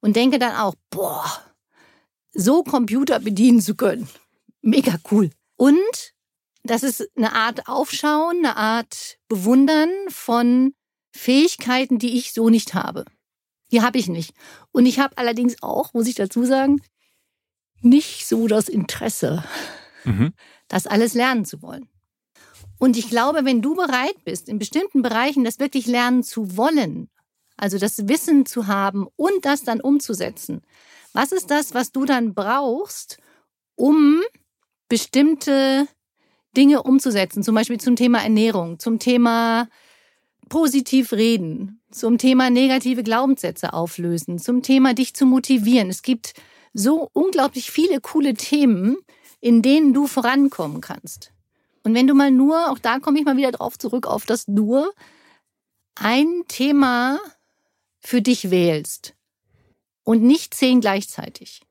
und 0.00 0.16
denke 0.16 0.38
dann 0.38 0.56
auch, 0.56 0.74
boah, 0.90 1.24
so 2.32 2.62
Computer 2.62 3.20
bedienen 3.20 3.60
zu 3.60 3.74
können, 3.74 4.08
mega 4.60 4.96
cool. 5.10 5.30
Und 5.56 6.14
das 6.66 6.82
ist 6.82 7.08
eine 7.16 7.32
Art 7.32 7.68
Aufschauen, 7.68 8.38
eine 8.38 8.56
Art 8.56 9.18
Bewundern 9.28 9.90
von 10.08 10.74
Fähigkeiten, 11.12 11.98
die 11.98 12.18
ich 12.18 12.32
so 12.32 12.50
nicht 12.50 12.74
habe. 12.74 13.04
Die 13.72 13.82
habe 13.82 13.98
ich 13.98 14.08
nicht. 14.08 14.34
Und 14.72 14.86
ich 14.86 14.98
habe 14.98 15.18
allerdings 15.18 15.62
auch, 15.62 15.92
muss 15.94 16.06
ich 16.06 16.14
dazu 16.14 16.44
sagen, 16.44 16.82
nicht 17.80 18.26
so 18.26 18.46
das 18.46 18.68
Interesse, 18.68 19.44
mhm. 20.04 20.32
das 20.68 20.86
alles 20.86 21.14
lernen 21.14 21.44
zu 21.44 21.62
wollen. 21.62 21.88
Und 22.78 22.96
ich 22.96 23.08
glaube, 23.08 23.44
wenn 23.44 23.62
du 23.62 23.74
bereit 23.74 24.22
bist, 24.24 24.48
in 24.48 24.58
bestimmten 24.58 25.02
Bereichen 25.02 25.44
das 25.44 25.58
wirklich 25.58 25.86
lernen 25.86 26.22
zu 26.22 26.56
wollen, 26.56 27.08
also 27.56 27.78
das 27.78 28.08
Wissen 28.08 28.44
zu 28.44 28.66
haben 28.66 29.06
und 29.16 29.44
das 29.44 29.62
dann 29.62 29.80
umzusetzen, 29.80 30.62
was 31.12 31.32
ist 31.32 31.50
das, 31.50 31.72
was 31.72 31.92
du 31.92 32.04
dann 32.04 32.34
brauchst, 32.34 33.18
um 33.74 34.20
bestimmte 34.88 35.88
Dinge 36.56 36.82
umzusetzen, 36.82 37.42
zum 37.42 37.54
Beispiel 37.54 37.78
zum 37.78 37.96
Thema 37.96 38.22
Ernährung, 38.22 38.78
zum 38.78 38.98
Thema 38.98 39.68
positiv 40.48 41.12
reden, 41.12 41.80
zum 41.90 42.18
Thema 42.18 42.50
negative 42.50 43.02
Glaubenssätze 43.02 43.72
auflösen, 43.72 44.38
zum 44.38 44.62
Thema 44.62 44.94
dich 44.94 45.14
zu 45.14 45.26
motivieren. 45.26 45.90
Es 45.90 46.02
gibt 46.02 46.34
so 46.72 47.10
unglaublich 47.12 47.70
viele 47.70 48.00
coole 48.00 48.34
Themen, 48.34 48.96
in 49.40 49.62
denen 49.62 49.92
du 49.92 50.06
vorankommen 50.06 50.80
kannst. 50.80 51.32
Und 51.82 51.94
wenn 51.94 52.06
du 52.06 52.14
mal 52.14 52.30
nur, 52.30 52.70
auch 52.70 52.78
da 52.78 52.98
komme 52.98 53.18
ich 53.18 53.24
mal 53.24 53.36
wieder 53.36 53.52
drauf 53.52 53.78
zurück, 53.78 54.06
auf 54.06 54.26
das 54.26 54.48
nur, 54.48 54.92
ein 55.94 56.42
Thema 56.48 57.18
für 58.00 58.22
dich 58.22 58.50
wählst 58.50 59.14
und 60.04 60.22
nicht 60.22 60.54
zehn 60.54 60.80
gleichzeitig. 60.80 61.62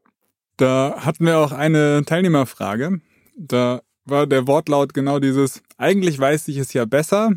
Da 0.57 0.95
hatten 1.05 1.25
wir 1.25 1.39
auch 1.39 1.51
eine 1.51 2.03
Teilnehmerfrage. 2.05 3.01
Da 3.37 3.81
war 4.05 4.27
der 4.27 4.47
Wortlaut 4.47 4.93
genau 4.93 5.19
dieses, 5.19 5.61
eigentlich 5.77 6.17
weiß 6.17 6.47
ich 6.47 6.57
es 6.57 6.73
ja 6.73 6.85
besser, 6.85 7.33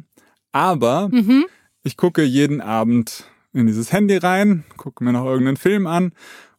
aber 0.52 1.08
mhm. 1.08 1.46
ich 1.82 1.96
gucke 1.96 2.22
jeden 2.22 2.60
Abend 2.60 3.24
in 3.52 3.66
dieses 3.66 3.92
Handy 3.92 4.16
rein, 4.16 4.64
gucke 4.76 5.02
mir 5.02 5.12
noch 5.12 5.24
irgendeinen 5.24 5.56
Film 5.56 5.86
an 5.86 6.12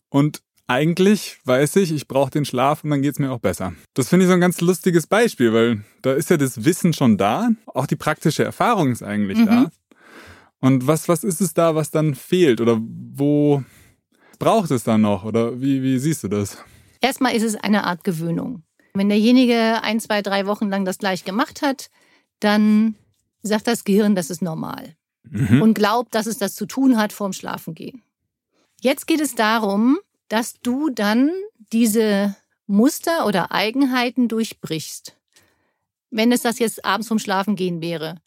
und 0.09 0.41
eigentlich 0.67 1.39
weiß 1.45 1.77
ich, 1.77 1.91
ich 1.91 2.07
brauche 2.07 2.29
den 2.29 2.45
Schlaf 2.45 2.83
und 2.83 2.91
dann 2.91 3.01
geht's 3.01 3.17
mir 3.17 3.31
auch 3.31 3.39
besser. 3.39 3.73
Das 3.95 4.09
finde 4.09 4.25
ich 4.25 4.27
so 4.27 4.33
ein 4.33 4.41
ganz 4.41 4.61
lustiges 4.61 5.07
Beispiel, 5.07 5.51
weil 5.51 5.83
da 6.03 6.13
ist 6.13 6.29
ja 6.29 6.37
das 6.37 6.63
Wissen 6.63 6.93
schon 6.93 7.17
da, 7.17 7.49
auch 7.65 7.87
die 7.87 7.95
praktische 7.95 8.43
Erfahrung 8.43 8.91
ist 8.91 9.01
eigentlich 9.01 9.39
mhm. 9.39 9.45
da. 9.45 9.71
Und 10.59 10.87
was, 10.87 11.07
was 11.07 11.23
ist 11.23 11.41
es 11.41 11.53
da, 11.53 11.73
was 11.73 11.89
dann 11.89 12.15
fehlt 12.15 12.61
oder 12.61 12.79
wo 12.81 13.63
braucht 14.37 14.71
es 14.71 14.83
dann 14.83 15.01
noch 15.01 15.23
oder 15.23 15.59
wie, 15.59 15.81
wie 15.81 15.97
siehst 15.97 16.23
du 16.23 16.27
das? 16.27 16.57
Erstmal 17.01 17.33
ist 17.33 17.43
es 17.43 17.55
eine 17.55 17.85
Art 17.85 18.03
Gewöhnung. 18.03 18.63
Wenn 19.00 19.08
derjenige 19.08 19.82
ein, 19.82 20.01
zwei, 20.01 20.22
drei 20.22 20.46
Wochen 20.46 20.68
lang 20.68 20.84
das 20.84 20.98
gleich 20.98 21.24
gemacht 21.24 21.62
hat, 21.62 21.89
dann 22.41 22.96
sagt 23.44 23.68
das 23.68 23.86
Gehirn, 23.86 24.13
das 24.13 24.29
ist 24.29 24.41
normal. 24.41 24.94
Mhm. 25.24 25.62
Und 25.62 25.74
glaubt, 25.74 26.13
dass 26.13 26.25
es 26.25 26.38
das 26.38 26.53
zu 26.53 26.65
tun 26.65 26.98
hat 26.98 27.13
vorm 27.13 27.32
Schlafengehen. 27.32 28.03
Jetzt 28.82 29.08
geht 29.08 29.22
es 29.22 29.36
darum, 29.36 30.00
dass 30.27 30.60
du 30.60 30.89
dann 30.89 31.32
diese 31.72 32.36
Muster 32.68 33.25
oder 33.25 33.53
Eigenheiten 33.53 34.27
durchbrichst. 34.27 35.15
Wenn 36.12 36.34
es 36.34 36.41
das 36.41 36.60
jetzt 36.60 36.84
abends 36.84 37.08
vom 37.08 37.20
Schlafengehen 37.20 37.82
wäre. 37.82 38.18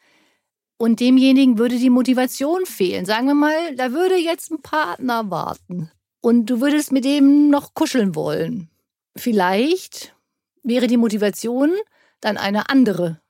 Und 0.78 1.00
demjenigen 1.00 1.58
würde 1.58 1.78
die 1.78 1.90
Motivation 1.90 2.64
fehlen. 2.64 3.04
Sagen 3.04 3.26
wir 3.26 3.34
mal, 3.34 3.76
da 3.76 3.92
würde 3.92 4.16
jetzt 4.16 4.50
ein 4.50 4.62
Partner 4.62 5.30
warten. 5.30 5.90
Und 6.22 6.46
du 6.46 6.62
würdest 6.62 6.92
mit 6.92 7.04
dem 7.04 7.50
noch 7.50 7.74
kuscheln 7.74 8.14
wollen. 8.14 8.70
Vielleicht 9.14 10.14
wäre 10.62 10.86
die 10.86 10.96
Motivation 10.96 11.72
dann 12.20 12.36
eine 12.36 12.68
andere. 12.68 13.20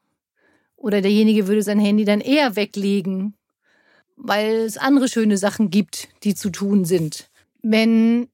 Oder 0.77 1.01
derjenige 1.01 1.47
würde 1.47 1.63
sein 1.63 1.79
Handy 1.79 2.05
dann 2.05 2.21
eher 2.21 2.57
weglegen, 2.57 3.35
weil 4.17 4.57
es 4.57 4.77
andere 4.77 5.09
schöne 5.09 5.39
Sachen 5.39 5.71
gibt, 5.71 6.09
die 6.25 6.35
zu 6.35 6.51
tun 6.51 6.85
sind. 6.85 7.31
Wenn 7.63 8.29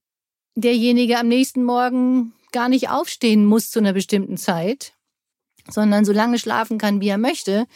derjenige 0.54 1.18
am 1.18 1.28
nächsten 1.28 1.62
Morgen 1.62 2.32
gar 2.52 2.68
nicht 2.68 2.88
aufstehen 2.88 3.44
muss 3.44 3.70
zu 3.70 3.78
einer 3.78 3.92
bestimmten 3.92 4.36
Zeit, 4.36 4.94
sondern 5.68 6.04
so 6.04 6.12
lange 6.12 6.38
schlafen 6.38 6.78
kann, 6.78 7.00
wie 7.00 7.08
er 7.08 7.18
möchte, 7.18 7.66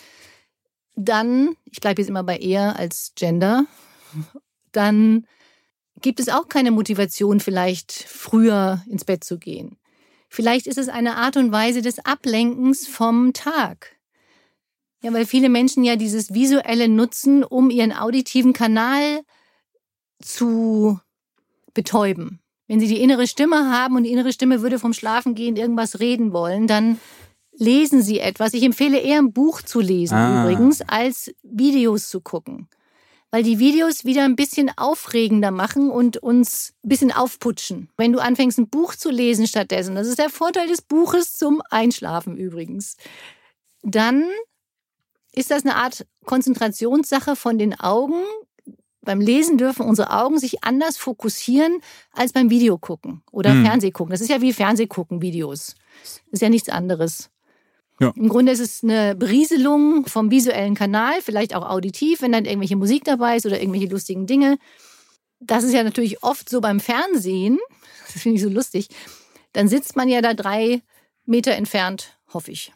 dann, 0.96 1.56
ich 1.70 1.80
bleibe 1.80 2.00
jetzt 2.00 2.08
immer 2.08 2.24
bei 2.24 2.38
er 2.38 2.76
als 2.76 3.12
Gender, 3.14 3.66
dann 4.72 5.26
gibt 6.00 6.20
es 6.20 6.28
auch 6.28 6.48
keine 6.48 6.70
Motivation, 6.70 7.40
vielleicht 7.40 7.92
früher 7.92 8.82
ins 8.88 9.04
Bett 9.04 9.24
zu 9.24 9.38
gehen. 9.38 9.76
Vielleicht 10.34 10.66
ist 10.66 10.78
es 10.78 10.88
eine 10.88 11.16
Art 11.16 11.36
und 11.36 11.52
Weise 11.52 11.82
des 11.82 12.06
Ablenkens 12.06 12.86
vom 12.86 13.34
Tag. 13.34 13.96
Ja, 15.02 15.12
weil 15.12 15.26
viele 15.26 15.50
Menschen 15.50 15.84
ja 15.84 15.96
dieses 15.96 16.32
visuelle 16.32 16.88
nutzen, 16.88 17.44
um 17.44 17.68
ihren 17.68 17.92
auditiven 17.92 18.54
Kanal 18.54 19.20
zu 20.22 20.98
betäuben. 21.74 22.40
Wenn 22.66 22.80
sie 22.80 22.88
die 22.88 23.02
innere 23.02 23.26
Stimme 23.26 23.70
haben 23.70 23.94
und 23.94 24.04
die 24.04 24.10
innere 24.10 24.32
Stimme 24.32 24.62
würde 24.62 24.78
vom 24.78 24.94
Schlafengehen 24.94 25.56
irgendwas 25.56 26.00
reden 26.00 26.32
wollen, 26.32 26.66
dann 26.66 26.98
lesen 27.52 28.00
sie 28.00 28.18
etwas. 28.18 28.54
Ich 28.54 28.62
empfehle 28.62 29.00
eher 29.00 29.18
ein 29.18 29.34
Buch 29.34 29.60
zu 29.60 29.80
lesen 29.80 30.14
ah. 30.14 30.44
übrigens, 30.44 30.80
als 30.80 31.30
Videos 31.42 32.08
zu 32.08 32.22
gucken 32.22 32.70
weil 33.32 33.42
die 33.42 33.58
Videos 33.58 34.04
wieder 34.04 34.24
ein 34.24 34.36
bisschen 34.36 34.70
aufregender 34.76 35.50
machen 35.50 35.90
und 35.90 36.18
uns 36.18 36.74
ein 36.84 36.88
bisschen 36.90 37.10
aufputschen. 37.10 37.88
Wenn 37.96 38.12
du 38.12 38.20
anfängst, 38.20 38.58
ein 38.58 38.68
Buch 38.68 38.94
zu 38.94 39.10
lesen 39.10 39.46
stattdessen, 39.46 39.94
das 39.94 40.06
ist 40.06 40.18
der 40.18 40.28
Vorteil 40.28 40.68
des 40.68 40.82
Buches 40.82 41.36
zum 41.36 41.62
Einschlafen 41.70 42.36
übrigens, 42.36 42.98
dann 43.82 44.26
ist 45.32 45.50
das 45.50 45.64
eine 45.64 45.76
Art 45.76 46.06
Konzentrationssache 46.26 47.34
von 47.34 47.56
den 47.56 47.80
Augen. 47.80 48.22
Beim 49.00 49.20
Lesen 49.20 49.56
dürfen 49.56 49.86
unsere 49.86 50.10
Augen 50.10 50.38
sich 50.38 50.62
anders 50.62 50.98
fokussieren 50.98 51.80
als 52.12 52.34
beim 52.34 52.50
Videogucken 52.50 53.22
oder 53.32 53.50
hm. 53.50 53.64
Fernsehgucken. 53.64 54.12
Das 54.12 54.20
ist 54.20 54.28
ja 54.28 54.42
wie 54.42 54.52
Fernsehgucken, 54.52 55.22
Videos. 55.22 55.74
Das 56.02 56.20
ist 56.32 56.42
ja 56.42 56.50
nichts 56.50 56.68
anderes. 56.68 57.31
Ja. 58.00 58.12
Im 58.16 58.28
Grunde 58.28 58.52
ist 58.52 58.60
es 58.60 58.82
eine 58.82 59.14
Berieselung 59.14 60.06
vom 60.06 60.30
visuellen 60.30 60.74
Kanal, 60.74 61.20
vielleicht 61.22 61.54
auch 61.54 61.68
auditiv, 61.68 62.22
wenn 62.22 62.32
dann 62.32 62.44
irgendwelche 62.44 62.76
Musik 62.76 63.04
dabei 63.04 63.36
ist 63.36 63.46
oder 63.46 63.60
irgendwelche 63.60 63.88
lustigen 63.88 64.26
Dinge. 64.26 64.58
Das 65.40 65.64
ist 65.64 65.72
ja 65.72 65.82
natürlich 65.82 66.22
oft 66.22 66.48
so 66.48 66.60
beim 66.60 66.80
Fernsehen, 66.80 67.58
das 68.12 68.22
finde 68.22 68.36
ich 68.36 68.42
so 68.42 68.48
lustig, 68.48 68.88
dann 69.52 69.68
sitzt 69.68 69.96
man 69.96 70.08
ja 70.08 70.20
da 70.20 70.34
drei 70.34 70.82
Meter 71.26 71.52
entfernt, 71.52 72.18
hoffe 72.32 72.50
ich. 72.50 72.72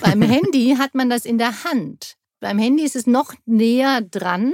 Beim 0.00 0.22
Handy 0.22 0.76
hat 0.78 0.94
man 0.94 1.10
das 1.10 1.24
in 1.24 1.38
der 1.38 1.64
Hand. 1.64 2.16
Beim 2.40 2.58
Handy 2.58 2.84
ist 2.84 2.96
es 2.96 3.06
noch 3.06 3.34
näher 3.44 4.00
dran. 4.00 4.52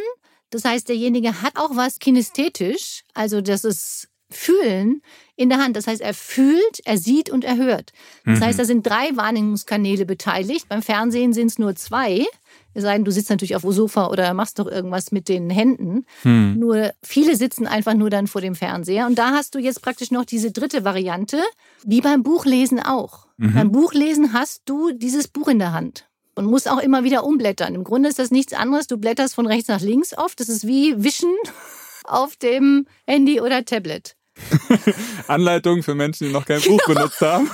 Das 0.50 0.64
heißt, 0.64 0.88
derjenige 0.88 1.42
hat 1.42 1.56
auch 1.56 1.76
was 1.76 1.98
kinästhetisch, 1.98 3.04
also 3.14 3.40
das 3.40 3.64
ist 3.64 4.08
Fühlen 4.30 5.02
in 5.36 5.48
der 5.48 5.58
Hand. 5.58 5.76
Das 5.76 5.86
heißt, 5.86 6.00
er 6.00 6.14
fühlt, 6.14 6.80
er 6.84 6.98
sieht 6.98 7.30
und 7.30 7.44
er 7.44 7.56
hört. 7.56 7.92
Das 8.24 8.40
mhm. 8.40 8.44
heißt, 8.44 8.58
da 8.58 8.64
sind 8.64 8.86
drei 8.86 9.14
Wahrnehmungskanäle 9.14 10.06
beteiligt. 10.06 10.68
Beim 10.68 10.82
Fernsehen 10.82 11.32
sind 11.32 11.48
es 11.48 11.58
nur 11.58 11.76
zwei. 11.76 12.26
Es 12.74 12.82
sei 12.82 12.94
denn, 12.94 13.04
du 13.04 13.12
sitzt 13.12 13.30
natürlich 13.30 13.56
auf 13.56 13.62
dem 13.62 13.72
Sofa 13.72 14.08
oder 14.08 14.34
machst 14.34 14.58
doch 14.58 14.66
irgendwas 14.66 15.12
mit 15.12 15.28
den 15.28 15.48
Händen. 15.48 16.04
Hm. 16.22 16.58
Nur 16.58 16.92
viele 17.02 17.36
sitzen 17.36 17.66
einfach 17.66 17.94
nur 17.94 18.10
dann 18.10 18.26
vor 18.26 18.40
dem 18.40 18.54
Fernseher. 18.54 19.06
Und 19.06 19.18
da 19.18 19.30
hast 19.30 19.54
du 19.54 19.58
jetzt 19.58 19.82
praktisch 19.82 20.10
noch 20.10 20.24
diese 20.24 20.50
dritte 20.50 20.84
Variante, 20.84 21.38
wie 21.84 22.00
beim 22.00 22.22
Buchlesen 22.22 22.80
auch. 22.80 23.26
Mhm. 23.38 23.54
Beim 23.54 23.72
Buchlesen 23.72 24.32
hast 24.32 24.62
du 24.66 24.92
dieses 24.92 25.28
Buch 25.28 25.48
in 25.48 25.58
der 25.58 25.72
Hand 25.72 26.06
und 26.34 26.46
musst 26.46 26.70
auch 26.70 26.78
immer 26.78 27.04
wieder 27.04 27.24
umblättern. 27.24 27.74
Im 27.74 27.84
Grunde 27.84 28.08
ist 28.08 28.18
das 28.18 28.30
nichts 28.30 28.52
anderes. 28.52 28.86
Du 28.86 28.98
blätterst 28.98 29.34
von 29.34 29.46
rechts 29.46 29.68
nach 29.68 29.80
links 29.80 30.16
oft. 30.16 30.38
Das 30.40 30.48
ist 30.48 30.66
wie 30.66 31.02
Wischen 31.02 31.34
auf 32.04 32.36
dem 32.36 32.86
Handy 33.06 33.40
oder 33.40 33.64
Tablet. 33.64 34.15
Anleitung 35.28 35.82
für 35.82 35.94
Menschen, 35.94 36.28
die 36.28 36.32
noch 36.32 36.44
kein 36.44 36.60
Buch 36.60 36.80
benutzt 36.86 37.20
haben. 37.20 37.50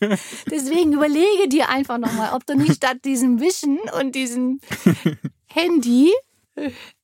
Deswegen 0.50 0.92
überlege 0.92 1.48
dir 1.48 1.68
einfach 1.68 1.98
nochmal, 1.98 2.34
ob 2.34 2.46
du 2.46 2.56
nicht 2.56 2.74
statt 2.74 2.98
diesem 3.04 3.40
Wischen 3.40 3.78
und 4.00 4.14
diesem 4.14 4.60
Handy 5.46 6.12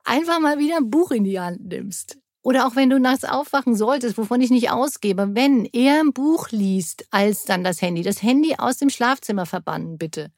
einfach 0.05 0.41
mal 0.41 0.59
wieder 0.59 0.79
ein 0.79 0.91
Buch 0.91 1.11
in 1.11 1.25
die 1.25 1.39
Hand 1.41 1.67
nimmst. 1.67 2.19
Oder 2.43 2.67
auch 2.67 2.77
wenn 2.77 2.89
du 2.89 2.99
nachts 2.99 3.25
aufwachen 3.25 3.75
solltest, 3.75 4.17
wovon 4.17 4.41
ich 4.41 4.51
nicht 4.51 4.71
ausgebe, 4.71 5.35
wenn 5.35 5.65
er 5.67 6.01
ein 6.01 6.13
Buch 6.13 6.49
liest 6.51 7.07
als 7.11 7.45
dann 7.45 7.65
das 7.65 7.83
Handy. 7.83 8.03
Das 8.03 8.23
Handy 8.23 8.55
aus 8.57 8.79
dem 8.79 8.91
Schlafzimmer 8.91 9.45
verbannen, 9.45 9.99
bitte. 9.99 10.31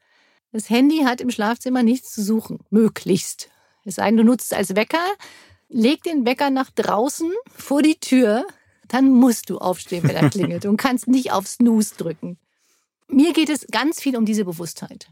Das 0.51 0.69
Handy 0.69 1.03
hat 1.05 1.21
im 1.21 1.29
Schlafzimmer 1.29 1.83
nichts 1.83 2.11
zu 2.11 2.21
suchen, 2.21 2.59
möglichst. 2.69 3.49
Es 3.85 3.95
sei 3.95 4.07
denn, 4.07 4.17
du 4.17 4.23
nutzt 4.23 4.51
es 4.51 4.57
als 4.57 4.75
Wecker, 4.75 5.05
leg 5.71 6.03
den 6.03 6.25
Wecker 6.25 6.49
nach 6.49 6.69
draußen 6.69 7.31
vor 7.55 7.81
die 7.81 7.99
Tür, 7.99 8.45
dann 8.87 9.09
musst 9.09 9.49
du 9.49 9.57
aufstehen, 9.57 10.03
wenn 10.03 10.15
er 10.15 10.29
klingelt 10.29 10.65
und 10.65 10.77
kannst 10.77 11.07
nicht 11.07 11.31
auf 11.31 11.47
Snooze 11.47 11.95
drücken. 11.95 12.37
Mir 13.07 13.33
geht 13.33 13.49
es 13.49 13.65
ganz 13.67 14.01
viel 14.01 14.17
um 14.17 14.25
diese 14.25 14.45
Bewusstheit. 14.45 15.09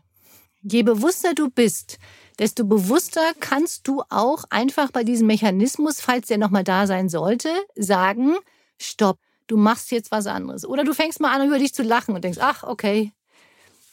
Je 0.61 0.83
bewusster 0.83 1.33
du 1.33 1.49
bist, 1.49 1.97
desto 2.37 2.65
bewusster 2.65 3.31
kannst 3.39 3.87
du 3.87 4.03
auch 4.09 4.43
einfach 4.49 4.91
bei 4.91 5.05
diesem 5.05 5.27
Mechanismus, 5.27 6.01
falls 6.01 6.27
der 6.27 6.37
nochmal 6.37 6.65
da 6.65 6.85
sein 6.85 7.07
sollte, 7.07 7.49
sagen, 7.75 8.35
stopp, 8.77 9.19
du 9.47 9.55
machst 9.55 9.91
jetzt 9.91 10.11
was 10.11 10.27
anderes. 10.27 10.65
Oder 10.65 10.83
du 10.83 10.93
fängst 10.93 11.21
mal 11.21 11.33
an, 11.33 11.47
über 11.47 11.59
dich 11.59 11.73
zu 11.73 11.83
lachen 11.83 12.13
und 12.13 12.23
denkst, 12.23 12.39
ach, 12.41 12.63
okay, 12.63 13.13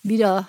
wieder 0.03 0.49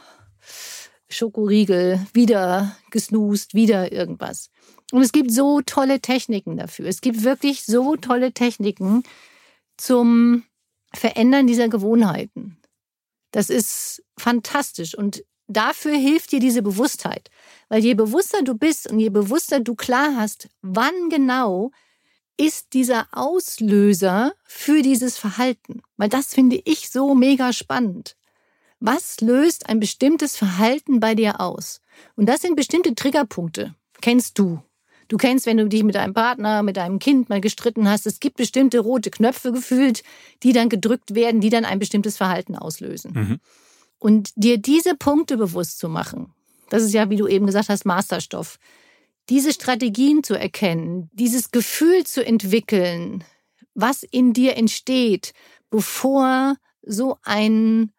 Schokoriegel, 1.10 2.06
wieder 2.14 2.76
gesnoost, 2.90 3.54
wieder 3.54 3.92
irgendwas. 3.92 4.50
Und 4.92 5.02
es 5.02 5.12
gibt 5.12 5.32
so 5.32 5.62
tolle 5.62 6.00
Techniken 6.00 6.58
dafür. 6.58 6.88
Es 6.88 7.02
gibt 7.02 7.24
wirklich 7.24 7.66
so 7.66 7.96
tolle 7.98 8.32
Techniken 8.32 9.04
zum 9.76 10.44
Verändern 10.94 11.48
dieser 11.48 11.68
Gewohnheiten. 11.68 12.58
Das 13.32 13.50
ist 13.50 14.04
fantastisch 14.18 14.98
und 14.98 15.24
dafür 15.48 15.96
hilft 15.96 16.32
dir 16.32 16.40
diese 16.40 16.62
Bewusstheit. 16.62 17.30
Weil 17.70 17.84
je 17.84 17.94
bewusster 17.94 18.42
du 18.44 18.56
bist 18.56 18.90
und 18.90 19.00
je 19.00 19.10
bewusster 19.10 19.60
du 19.60 19.76
klar 19.76 20.16
hast, 20.16 20.50
wann 20.62 21.10
genau 21.10 21.72
ist 22.38 22.74
dieser 22.74 23.08
Auslöser 23.12 24.34
für 24.46 24.82
dieses 24.82 25.18
Verhalten. 25.18 25.82
Weil 25.98 26.10
das 26.10 26.34
finde 26.34 26.62
ich 26.64 26.90
so 26.90 27.16
mega 27.16 27.52
spannend. 27.52 28.16
Was 28.80 29.22
löst 29.22 29.68
ein 29.70 29.80
bestimmtes 29.80 30.38
Verhalten 30.38 31.00
bei 31.00 31.16
dir 31.16 31.42
aus? 31.42 31.82
Und 32.16 32.28
das 32.28 32.42
sind 32.42 32.56
bestimmte 32.56 32.94
Triggerpunkte. 32.94 33.74
Kennst 34.02 34.38
du? 34.38 34.62
Du 35.08 35.18
kennst, 35.18 35.46
wenn 35.46 35.58
du 35.58 35.68
dich 35.68 35.84
mit 35.84 35.96
deinem 35.96 36.14
Partner, 36.14 36.64
mit 36.64 36.78
deinem 36.78 37.00
Kind 37.00 37.30
mal 37.30 37.42
gestritten 37.42 37.90
hast, 37.90 38.06
es 38.06 38.20
gibt 38.20 38.38
bestimmte 38.38 38.80
rote 38.80 39.10
Knöpfe 39.10 39.52
gefühlt, 39.52 40.04
die 40.44 40.54
dann 40.54 40.70
gedrückt 40.70 41.16
werden, 41.16 41.42
die 41.42 41.50
dann 41.50 41.66
ein 41.66 41.80
bestimmtes 41.80 42.18
Verhalten 42.18 42.56
auslösen. 42.56 43.12
Mhm. 43.14 43.40
Und 44.00 44.32
dir 44.36 44.58
diese 44.58 44.96
Punkte 44.96 45.38
bewusst 45.38 45.80
zu 45.80 45.90
machen, 45.90 46.34
das 46.70 46.84
ist 46.84 46.94
ja, 46.94 47.10
wie 47.10 47.16
du 47.16 47.28
eben 47.28 47.46
gesagt 47.46 47.70
hast, 47.70 47.86
Masterstoff. 47.86 48.60
Diese 49.30 49.54
Strategien 49.54 50.24
zu 50.24 50.36
erkennen, 50.36 51.10
dieses 51.14 51.52
Gefühl 51.52 52.06
zu 52.06 52.26
entwickeln, 52.26 53.24
was 53.74 54.04
in 54.04 54.34
dir 54.34 54.58
entsteht, 54.58 55.34
bevor 55.70 56.56
so 56.82 57.18
ein 57.24 57.92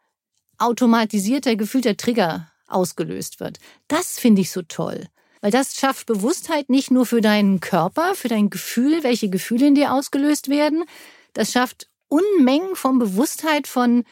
automatisierter, 0.58 1.56
gefühlter 1.56 1.96
Trigger 1.96 2.50
ausgelöst 2.66 3.40
wird. 3.40 3.58
Das 3.88 4.18
finde 4.18 4.42
ich 4.42 4.50
so 4.50 4.62
toll. 4.62 5.06
Weil 5.40 5.50
das 5.50 5.76
schafft 5.76 6.06
Bewusstheit 6.06 6.68
nicht 6.68 6.90
nur 6.90 7.06
für 7.06 7.20
deinen 7.20 7.60
Körper, 7.60 8.14
für 8.14 8.28
dein 8.28 8.50
Gefühl, 8.50 9.02
welche 9.02 9.30
Gefühle 9.30 9.68
in 9.68 9.74
dir 9.74 9.92
ausgelöst 9.92 10.48
werden. 10.48 10.84
Das 11.32 11.52
schafft 11.52 11.88
Unmengen 12.08 12.74
von 12.74 12.98
Bewusstheit 12.98 13.66
von, 13.66 14.04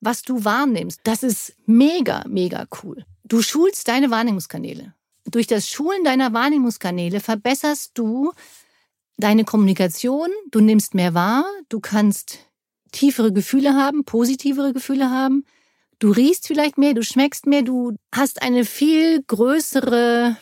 was 0.00 0.22
du 0.22 0.44
wahrnimmst. 0.44 1.00
Das 1.04 1.22
ist 1.22 1.54
mega, 1.66 2.24
mega 2.28 2.66
cool. 2.82 3.04
Du 3.24 3.40
schulst 3.42 3.88
deine 3.88 4.10
Wahrnehmungskanäle. 4.10 4.94
Durch 5.24 5.46
das 5.46 5.68
Schulen 5.68 6.04
deiner 6.04 6.32
Wahrnehmungskanäle 6.32 7.20
verbesserst 7.20 7.92
du 7.94 8.32
deine 9.16 9.44
Kommunikation, 9.44 10.28
du 10.50 10.60
nimmst 10.60 10.94
mehr 10.94 11.14
wahr, 11.14 11.46
du 11.68 11.80
kannst 11.80 12.40
tiefere 12.92 13.32
Gefühle 13.32 13.74
haben, 13.74 14.04
positivere 14.04 14.72
Gefühle 14.72 15.10
haben, 15.10 15.44
du 15.98 16.10
riechst 16.10 16.46
vielleicht 16.46 16.76
mehr, 16.76 16.94
du 16.94 17.02
schmeckst 17.02 17.46
mehr, 17.46 17.62
du 17.62 17.96
hast 18.14 18.42
eine 18.42 18.64
viel 18.64 19.22
größere 19.22 20.36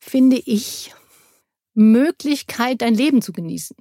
finde 0.00 0.36
ich, 0.36 0.92
Möglichkeit, 1.74 2.82
dein 2.82 2.94
Leben 2.94 3.22
zu 3.22 3.32
genießen. 3.32 3.76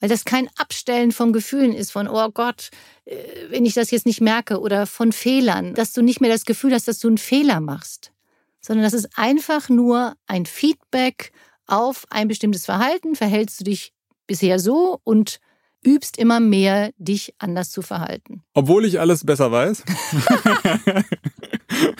Weil 0.00 0.08
das 0.08 0.24
kein 0.24 0.48
Abstellen 0.56 1.12
von 1.12 1.32
Gefühlen 1.32 1.72
ist, 1.72 1.90
von, 1.90 2.08
oh 2.08 2.28
Gott, 2.30 2.70
äh, 3.06 3.16
wenn 3.48 3.64
ich 3.64 3.74
das 3.74 3.90
jetzt 3.90 4.06
nicht 4.06 4.20
merke, 4.20 4.60
oder 4.60 4.86
von 4.86 5.12
Fehlern, 5.12 5.74
dass 5.74 5.92
du 5.92 6.02
nicht 6.02 6.20
mehr 6.20 6.30
das 6.30 6.44
Gefühl 6.44 6.74
hast, 6.74 6.88
dass 6.88 6.98
du 6.98 7.08
einen 7.08 7.18
Fehler 7.18 7.60
machst, 7.60 8.12
sondern 8.60 8.84
das 8.84 8.92
ist 8.92 9.08
einfach 9.16 9.68
nur 9.68 10.14
ein 10.26 10.46
Feedback 10.46 11.32
auf 11.66 12.04
ein 12.10 12.28
bestimmtes 12.28 12.66
Verhalten, 12.66 13.14
verhältst 13.14 13.60
du 13.60 13.64
dich 13.64 13.92
bisher 14.26 14.58
so 14.58 15.00
und 15.04 15.40
übst 15.84 16.18
immer 16.18 16.40
mehr, 16.40 16.90
dich 16.96 17.34
anders 17.38 17.70
zu 17.70 17.82
verhalten. 17.82 18.42
Obwohl 18.54 18.84
ich 18.84 19.00
alles 19.00 19.24
besser 19.24 19.52
weiß. 19.52 19.84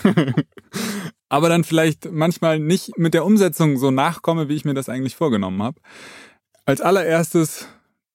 aber 1.28 1.48
dann 1.48 1.64
vielleicht 1.64 2.10
manchmal 2.12 2.58
nicht 2.58 2.96
mit 2.98 3.14
der 3.14 3.24
Umsetzung 3.24 3.78
so 3.78 3.90
nachkomme, 3.90 4.48
wie 4.48 4.54
ich 4.54 4.64
mir 4.64 4.74
das 4.74 4.88
eigentlich 4.88 5.16
vorgenommen 5.16 5.62
habe. 5.62 5.80
Als 6.66 6.80
allererstes 6.80 7.68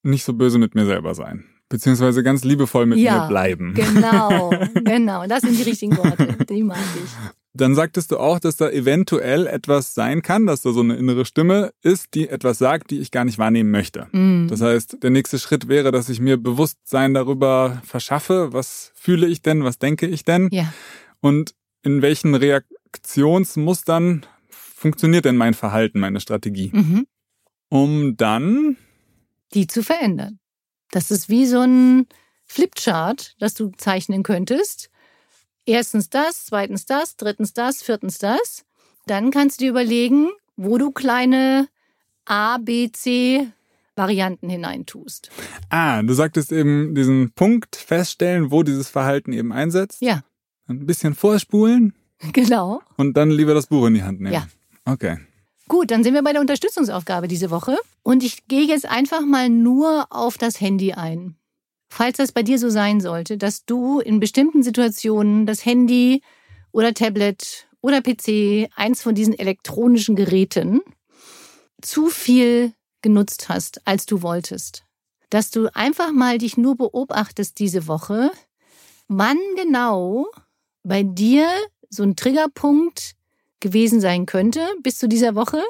nicht 0.04 0.24
so 0.24 0.34
böse 0.34 0.58
mit 0.58 0.76
mir 0.76 0.86
selber 0.86 1.14
sein. 1.16 1.46
Beziehungsweise 1.70 2.24
ganz 2.24 2.44
liebevoll 2.44 2.88
mit 2.88 2.98
ja, 2.98 3.22
mir 3.22 3.28
bleiben. 3.28 3.76
Genau, 3.76 4.50
genau. 4.74 5.28
Das 5.28 5.42
sind 5.42 5.58
die 5.58 5.64
richtigen 5.64 5.96
Worte. 5.98 6.46
Die 6.50 6.64
mag 6.64 6.78
ich. 6.96 7.12
Dann 7.54 7.76
sagtest 7.76 8.12
du 8.12 8.18
auch, 8.18 8.40
dass 8.40 8.58
da 8.58 8.70
eventuell 8.70 9.46
etwas 9.48 9.94
sein 9.94 10.22
kann, 10.22 10.46
dass 10.46 10.62
da 10.62 10.72
so 10.72 10.82
eine 10.82 10.96
innere 10.96 11.26
Stimme 11.26 11.72
ist, 11.82 12.14
die 12.14 12.30
etwas 12.30 12.60
sagt, 12.60 12.92
die 12.92 13.00
ich 13.00 13.12
gar 13.12 13.26
nicht 13.26 13.38
wahrnehmen 13.38 13.72
möchte. 13.72 14.08
Mm. 14.12 14.48
Das 14.48 14.62
heißt, 14.62 14.98
der 15.02 15.10
nächste 15.10 15.40
Schritt 15.40 15.68
wäre, 15.68 15.92
dass 15.92 16.10
ich 16.10 16.20
mir 16.20 16.38
Bewusstsein 16.38 17.14
darüber 17.14 17.82
verschaffe, 17.84 18.54
was 18.54 18.92
fühle 18.96 19.28
ich 19.28 19.42
denn, 19.42 19.64
was 19.64 19.80
denke 19.80 20.06
ich 20.06 20.24
denn 20.24 20.50
ja. 20.52 20.72
und 21.22 21.54
in 21.84 22.02
welchen 22.02 22.36
Reaktionsmustern 22.36 24.26
funktioniert 24.50 25.26
denn 25.26 25.38
mein 25.38 25.54
Verhalten, 25.54 26.00
meine 26.00 26.20
Strategie, 26.20 26.72
mhm. 26.74 27.08
um 27.70 28.18
dann 28.18 28.78
die 29.54 29.68
zu 29.68 29.84
verändern. 29.84 30.40
Das 30.92 31.12
ist 31.12 31.30
wie 31.30 31.46
so 31.46 31.62
ein 31.62 32.08
Flipchart, 32.46 33.36
das 33.40 33.54
du 33.54 33.72
zeichnen 33.78 34.24
könntest. 34.24 34.90
Erstens 35.66 36.10
das, 36.10 36.46
zweitens 36.46 36.86
das, 36.86 37.16
drittens 37.16 37.54
das, 37.54 37.84
viertens 37.84 38.18
das. 38.18 38.66
Dann 39.06 39.32
kannst 39.32 39.60
du 39.60 39.66
dir 39.66 39.70
überlegen, 39.72 40.30
wo 40.56 40.78
du 40.78 40.92
kleine 40.92 41.68
A, 42.26 42.58
B, 42.58 42.92
C 42.92 43.52
Varianten 43.96 44.50
hineintust. 44.50 45.30
Ah, 45.70 46.02
du 46.02 46.14
sagtest 46.14 46.52
eben 46.52 46.96
diesen 46.96 47.34
Punkt 47.34 47.76
feststellen, 47.76 48.50
wo 48.50 48.64
dieses 48.64 48.90
Verhalten 48.90 49.34
eben 49.34 49.52
einsetzt. 49.52 50.02
Ja. 50.02 50.24
Ein 50.70 50.86
bisschen 50.86 51.16
vorspulen. 51.16 51.94
Genau. 52.34 52.82
Und 52.98 53.16
dann 53.16 53.32
lieber 53.32 53.54
das 53.54 53.68
Buch 53.68 53.88
in 53.88 53.94
die 53.94 54.04
Hand 54.04 54.20
nehmen. 54.20 54.34
Ja. 54.34 54.46
Okay. 54.84 55.20
Gut, 55.70 55.90
dann 55.90 56.04
sind 56.04 56.14
wir 56.16 56.22
bei 56.22 56.34
der 56.34 56.42
Unterstützungsaufgabe 56.42 57.30
diese 57.30 57.50
Woche. 57.50 57.78
Und 58.04 58.26
ich 58.26 58.46
gehe 58.50 58.64
jetzt 58.66 58.86
einfach 58.86 59.22
mal 59.22 59.48
nur 59.50 60.08
auf 60.10 60.38
das 60.38 60.60
Handy 60.60 60.92
ein. 60.92 61.38
Falls 61.88 62.18
das 62.18 62.34
bei 62.34 62.44
dir 62.44 62.60
so 62.60 62.70
sein 62.70 63.00
sollte, 63.00 63.38
dass 63.38 63.64
du 63.64 64.02
in 64.02 64.20
bestimmten 64.20 64.64
Situationen 64.64 65.46
das 65.46 65.64
Handy 65.64 66.22
oder 66.74 66.94
Tablet 66.94 67.70
oder 67.80 68.02
PC, 68.02 68.70
eins 68.76 69.02
von 69.02 69.16
diesen 69.16 69.34
elektronischen 69.40 70.18
Geräten, 70.18 70.82
zu 71.82 72.08
viel 72.08 72.74
genutzt 73.02 73.48
hast, 73.48 73.88
als 73.88 74.06
du 74.06 74.22
wolltest. 74.22 74.84
dass 75.30 75.52
du 75.52 75.74
einfach 75.74 76.12
mal 76.12 76.38
dich 76.38 76.58
nur 76.58 76.76
beobachtest 76.76 77.60
diese 77.60 77.88
Woche, 77.88 78.32
wann 79.08 79.38
genau 79.56 80.26
bei 80.90 81.04
dir 81.04 81.48
so 81.90 82.04
ein 82.04 82.18
Triggerpunkt 82.18 83.14
gewesen 83.62 84.02
sein 84.02 84.26
könnte 84.26 84.68
bis 84.84 84.98
zu 84.98 85.08
dieser 85.08 85.36
Woche, 85.36 85.64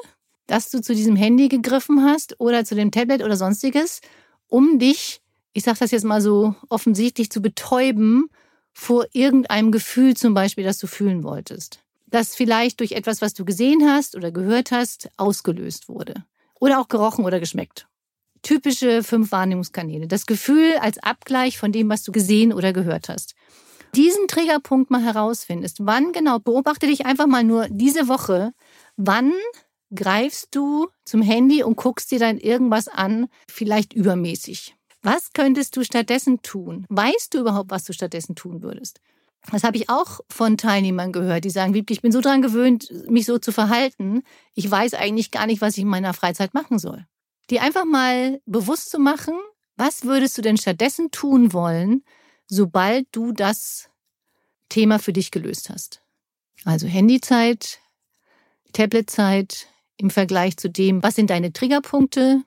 dass 0.46 0.70
du 0.70 0.80
zu 0.80 0.94
diesem 0.94 1.14
Handy 1.14 1.48
gegriffen 1.48 2.02
hast 2.02 2.40
oder 2.40 2.64
zu 2.64 2.74
dem 2.74 2.90
Tablet 2.90 3.22
oder 3.22 3.36
sonstiges, 3.36 4.00
um 4.48 4.80
dich, 4.80 5.20
ich 5.52 5.62
sage 5.62 5.78
das 5.78 5.92
jetzt 5.92 6.04
mal 6.04 6.20
so 6.20 6.56
offensichtlich, 6.68 7.30
zu 7.30 7.40
betäuben 7.40 8.30
vor 8.72 9.06
irgendeinem 9.12 9.70
Gefühl 9.70 10.16
zum 10.16 10.34
Beispiel, 10.34 10.64
das 10.64 10.78
du 10.78 10.86
fühlen 10.86 11.22
wolltest. 11.22 11.80
Das 12.06 12.34
vielleicht 12.34 12.80
durch 12.80 12.92
etwas, 12.92 13.20
was 13.20 13.34
du 13.34 13.44
gesehen 13.44 13.88
hast 13.88 14.16
oder 14.16 14.32
gehört 14.32 14.72
hast, 14.72 15.10
ausgelöst 15.16 15.88
wurde. 15.88 16.24
Oder 16.58 16.80
auch 16.80 16.88
gerochen 16.88 17.24
oder 17.24 17.40
geschmeckt. 17.40 17.86
Typische 18.42 19.02
fünf 19.02 19.32
Wahrnehmungskanäle. 19.32 20.08
Das 20.08 20.26
Gefühl 20.26 20.76
als 20.80 20.98
Abgleich 20.98 21.58
von 21.58 21.72
dem, 21.72 21.88
was 21.90 22.02
du 22.02 22.10
gesehen 22.10 22.52
oder 22.52 22.72
gehört 22.72 23.08
hast. 23.08 23.34
Diesen 23.94 24.28
Triggerpunkt 24.28 24.90
mal 24.90 25.02
herausfindest. 25.02 25.78
Wann 25.80 26.12
genau, 26.12 26.38
beobachte 26.38 26.86
dich 26.86 27.06
einfach 27.06 27.26
mal 27.26 27.44
nur 27.44 27.66
diese 27.68 28.08
Woche. 28.08 28.52
Wann 28.96 29.32
greifst 29.94 30.48
du 30.54 30.88
zum 31.04 31.22
Handy 31.22 31.62
und 31.62 31.76
guckst 31.76 32.10
dir 32.10 32.18
dann 32.18 32.38
irgendwas 32.38 32.88
an, 32.88 33.26
vielleicht 33.48 33.92
übermäßig. 33.92 34.76
Was 35.02 35.32
könntest 35.32 35.76
du 35.76 35.84
stattdessen 35.84 36.42
tun? 36.42 36.86
Weißt 36.88 37.34
du 37.34 37.40
überhaupt, 37.40 37.70
was 37.70 37.84
du 37.84 37.92
stattdessen 37.92 38.34
tun 38.34 38.62
würdest? 38.62 39.00
Das 39.50 39.64
habe 39.64 39.78
ich 39.78 39.88
auch 39.88 40.20
von 40.28 40.58
Teilnehmern 40.58 41.12
gehört, 41.12 41.44
die 41.44 41.50
sagen, 41.50 41.74
ich 41.88 42.02
bin 42.02 42.12
so 42.12 42.20
dran 42.20 42.42
gewöhnt, 42.42 42.92
mich 43.08 43.24
so 43.24 43.38
zu 43.38 43.52
verhalten. 43.52 44.22
Ich 44.54 44.70
weiß 44.70 44.94
eigentlich 44.94 45.30
gar 45.30 45.46
nicht, 45.46 45.62
was 45.62 45.76
ich 45.76 45.82
in 45.82 45.88
meiner 45.88 46.12
Freizeit 46.12 46.52
machen 46.52 46.78
soll. 46.78 47.06
Die 47.48 47.58
einfach 47.58 47.86
mal 47.86 48.40
bewusst 48.44 48.90
zu 48.90 48.98
machen, 48.98 49.34
was 49.76 50.04
würdest 50.04 50.36
du 50.36 50.42
denn 50.42 50.58
stattdessen 50.58 51.10
tun 51.10 51.54
wollen, 51.54 52.04
sobald 52.50 53.06
du 53.12 53.32
das 53.32 53.88
Thema 54.68 54.98
für 54.98 55.14
dich 55.14 55.30
gelöst 55.30 55.70
hast? 55.70 56.02
Also 56.64 56.86
Handyzeit, 56.86 57.78
Tabletzeit, 58.72 59.68
im 59.96 60.10
Vergleich 60.10 60.56
zu 60.56 60.68
dem, 60.68 61.02
was 61.02 61.14
sind 61.14 61.30
deine 61.30 61.52
Triggerpunkte 61.52 62.42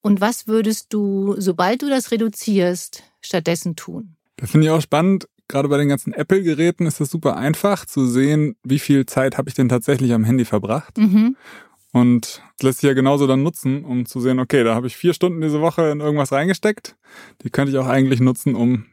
und 0.00 0.20
was 0.20 0.46
würdest 0.46 0.92
du, 0.92 1.34
sobald 1.38 1.82
du 1.82 1.88
das 1.88 2.10
reduzierst, 2.10 3.02
stattdessen 3.20 3.76
tun? 3.76 4.16
Das 4.36 4.50
finde 4.50 4.66
ich 4.66 4.70
auch 4.72 4.80
spannend. 4.80 5.28
Gerade 5.48 5.68
bei 5.68 5.78
den 5.78 5.88
ganzen 5.88 6.12
Apple-Geräten 6.12 6.86
ist 6.86 7.00
es 7.00 7.10
super 7.10 7.36
einfach 7.36 7.86
zu 7.86 8.06
sehen, 8.06 8.56
wie 8.62 8.78
viel 8.78 9.06
Zeit 9.06 9.38
habe 9.38 9.48
ich 9.48 9.54
denn 9.54 9.70
tatsächlich 9.70 10.12
am 10.12 10.24
Handy 10.24 10.44
verbracht. 10.44 10.98
Mhm. 10.98 11.36
Und 11.92 12.42
das 12.58 12.64
lässt 12.64 12.80
sich 12.80 12.88
ja 12.88 12.94
genauso 12.94 13.26
dann 13.26 13.42
nutzen, 13.42 13.84
um 13.84 14.04
zu 14.04 14.20
sehen, 14.20 14.38
okay, 14.38 14.62
da 14.62 14.74
habe 14.74 14.86
ich 14.86 14.96
vier 14.96 15.14
Stunden 15.14 15.40
diese 15.40 15.62
Woche 15.62 15.88
in 15.88 16.00
irgendwas 16.00 16.32
reingesteckt. 16.32 16.96
Die 17.42 17.50
könnte 17.50 17.72
ich 17.72 17.78
auch 17.78 17.86
eigentlich 17.86 18.20
nutzen, 18.20 18.54
um 18.54 18.84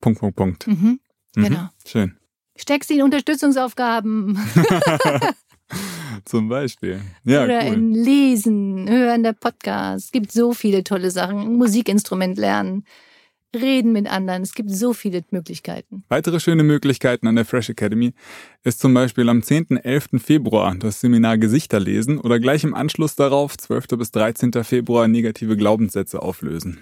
Punkt, 0.00 0.20
Punkt, 0.20 0.36
Punkt. 0.36 0.66
Mhm. 0.66 1.00
Mhm. 1.36 1.42
Genau. 1.44 1.68
Schön. 1.86 2.16
Steck 2.56 2.84
sie 2.84 2.96
in 2.96 3.02
Unterstützungsaufgaben. 3.02 4.38
Zum 6.24 6.48
Beispiel. 6.48 7.00
Ja, 7.24 7.44
Oder 7.44 7.64
cool. 7.66 7.74
in 7.74 7.94
Lesen, 7.94 8.88
Hören 8.88 9.22
der 9.22 9.32
Podcast. 9.32 10.06
Es 10.06 10.12
gibt 10.12 10.32
so 10.32 10.52
viele 10.52 10.84
tolle 10.84 11.10
Sachen. 11.10 11.56
Musikinstrument 11.56 12.38
lernen, 12.38 12.84
reden 13.54 13.92
mit 13.92 14.10
anderen. 14.10 14.42
Es 14.42 14.54
gibt 14.54 14.70
so 14.70 14.92
viele 14.92 15.22
Möglichkeiten. 15.30 16.04
Weitere 16.08 16.40
schöne 16.40 16.62
Möglichkeiten 16.62 17.26
an 17.26 17.36
der 17.36 17.44
Fresh 17.44 17.70
Academy 17.70 18.12
ist 18.62 18.80
zum 18.80 18.94
Beispiel 18.94 19.28
am 19.28 19.42
10. 19.42 19.76
11. 19.76 20.08
Februar 20.22 20.74
das 20.74 21.00
Seminar 21.00 21.38
Gesichter 21.38 21.80
lesen 21.80 22.18
oder 22.18 22.38
gleich 22.40 22.64
im 22.64 22.74
Anschluss 22.74 23.16
darauf, 23.16 23.56
12. 23.56 23.88
bis 23.96 24.10
13. 24.10 24.52
Februar, 24.64 25.08
negative 25.08 25.56
Glaubenssätze 25.56 26.20
auflösen. 26.22 26.80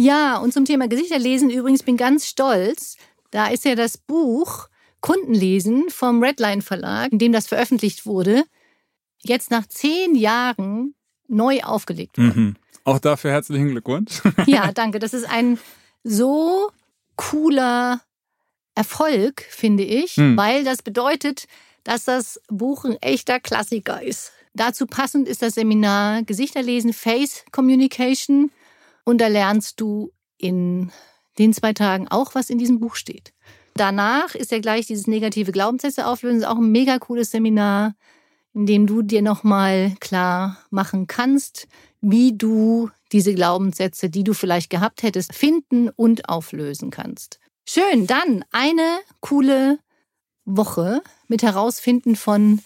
Ja, 0.00 0.38
und 0.38 0.54
zum 0.54 0.64
Thema 0.64 0.88
Gesichter 0.88 1.18
lesen 1.18 1.50
übrigens 1.50 1.82
bin 1.82 1.98
ganz 1.98 2.26
stolz. 2.26 2.96
Da 3.30 3.48
ist 3.48 3.66
ja 3.66 3.74
das 3.74 3.98
Buch 3.98 4.68
Kundenlesen 5.02 5.90
vom 5.90 6.22
Redline 6.22 6.62
Verlag, 6.62 7.12
in 7.12 7.18
dem 7.18 7.32
das 7.32 7.48
veröffentlicht 7.48 8.06
wurde, 8.06 8.44
jetzt 9.22 9.50
nach 9.50 9.66
zehn 9.66 10.14
Jahren 10.14 10.94
neu 11.28 11.60
aufgelegt 11.60 12.16
worden. 12.16 12.44
Mhm. 12.44 12.56
Auch 12.84 12.98
dafür 12.98 13.32
herzlichen 13.32 13.68
Glückwunsch. 13.68 14.22
ja, 14.46 14.72
danke. 14.74 15.00
Das 15.00 15.12
ist 15.12 15.28
ein 15.28 15.58
so 16.02 16.70
cooler 17.16 18.00
Erfolg, 18.74 19.42
finde 19.50 19.82
ich, 19.82 20.16
mhm. 20.16 20.34
weil 20.34 20.64
das 20.64 20.80
bedeutet, 20.80 21.44
dass 21.84 22.04
das 22.04 22.40
Buch 22.48 22.86
ein 22.86 22.96
echter 23.02 23.38
Klassiker 23.38 24.02
ist. 24.02 24.32
Dazu 24.54 24.86
passend 24.86 25.28
ist 25.28 25.42
das 25.42 25.56
Seminar 25.56 26.22
Gesichterlesen, 26.22 26.94
Face 26.94 27.44
Communication. 27.52 28.50
Und 29.04 29.20
da 29.20 29.28
lernst 29.28 29.80
du 29.80 30.12
in 30.38 30.90
den 31.38 31.52
zwei 31.52 31.72
Tagen 31.72 32.08
auch, 32.08 32.34
was 32.34 32.50
in 32.50 32.58
diesem 32.58 32.80
Buch 32.80 32.94
steht. 32.94 33.32
Danach 33.74 34.34
ist 34.34 34.50
ja 34.50 34.58
gleich 34.58 34.86
dieses 34.86 35.06
negative 35.06 35.52
Glaubenssätze 35.52 36.06
auflösen, 36.06 36.38
ist 36.40 36.46
auch 36.46 36.58
ein 36.58 36.72
mega 36.72 36.98
cooles 36.98 37.30
Seminar, 37.30 37.94
in 38.52 38.66
dem 38.66 38.86
du 38.86 39.02
dir 39.02 39.22
nochmal 39.22 39.94
klar 40.00 40.58
machen 40.70 41.06
kannst, 41.06 41.68
wie 42.00 42.36
du 42.36 42.90
diese 43.12 43.34
Glaubenssätze, 43.34 44.10
die 44.10 44.24
du 44.24 44.34
vielleicht 44.34 44.70
gehabt 44.70 45.02
hättest, 45.02 45.34
finden 45.34 45.88
und 45.88 46.28
auflösen 46.28 46.90
kannst. 46.90 47.38
Schön, 47.66 48.06
dann 48.06 48.44
eine 48.50 48.98
coole 49.20 49.78
Woche 50.44 51.02
mit 51.28 51.42
Herausfinden 51.42 52.16
von 52.16 52.60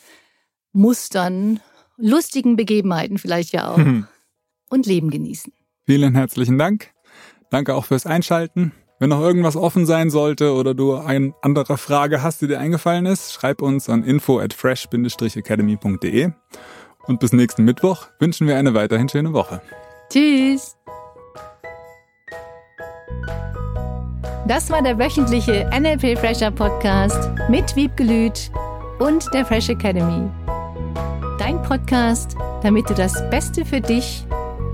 Mustern, 0.73 1.61
lustigen 1.97 2.57
Begebenheiten 2.57 3.19
vielleicht 3.19 3.53
ja 3.53 3.71
auch 3.71 3.79
und 4.71 4.87
Leben 4.87 5.11
genießen. 5.11 5.53
Vielen 5.87 6.15
herzlichen 6.15 6.59
Dank. 6.59 6.91
Danke 7.51 7.75
auch 7.75 7.85
fürs 7.85 8.07
Einschalten. 8.07 8.73
Wenn 8.99 9.11
noch 9.11 9.21
irgendwas 9.21 9.57
offen 9.57 9.87
sein 9.87 10.09
sollte 10.09 10.55
oder 10.55 10.73
du 10.73 10.95
eine 10.95 11.35
andere 11.43 11.77
Frage 11.77 12.23
hast, 12.23 12.41
die 12.41 12.47
dir 12.47 12.59
eingefallen 12.59 13.07
ist, 13.07 13.33
schreib 13.33 13.61
uns 13.61 13.91
an 13.91 14.03
info 14.03 14.39
at 14.39 14.55
fresh-academy.de. 14.55 16.31
Und 17.07 17.21
bis 17.21 17.33
nächsten 17.33 17.65
Mittwoch 17.65 18.07
wünschen 18.19 18.47
wir 18.47 18.57
eine 18.57 18.73
weiterhin 18.73 19.09
schöne 19.09 19.33
Woche. 19.35 19.61
Tschüss! 20.11 20.77
Das 24.47 24.71
war 24.71 24.83
der 24.83 24.99
wöchentliche 24.99 25.69
NLP 25.79 26.19
Fresher 26.19 26.51
Podcast 26.51 27.31
mit 27.49 27.77
Wiebgelüt 27.77 28.51
und 29.01 29.33
der 29.35 29.45
Fresh 29.45 29.69
Academy. 29.69 30.31
Dein 31.39 31.61
Podcast, 31.63 32.37
damit 32.63 32.89
du 32.89 32.95
das 32.95 33.29
Beste 33.31 33.65
für 33.65 33.81
dich 33.81 34.27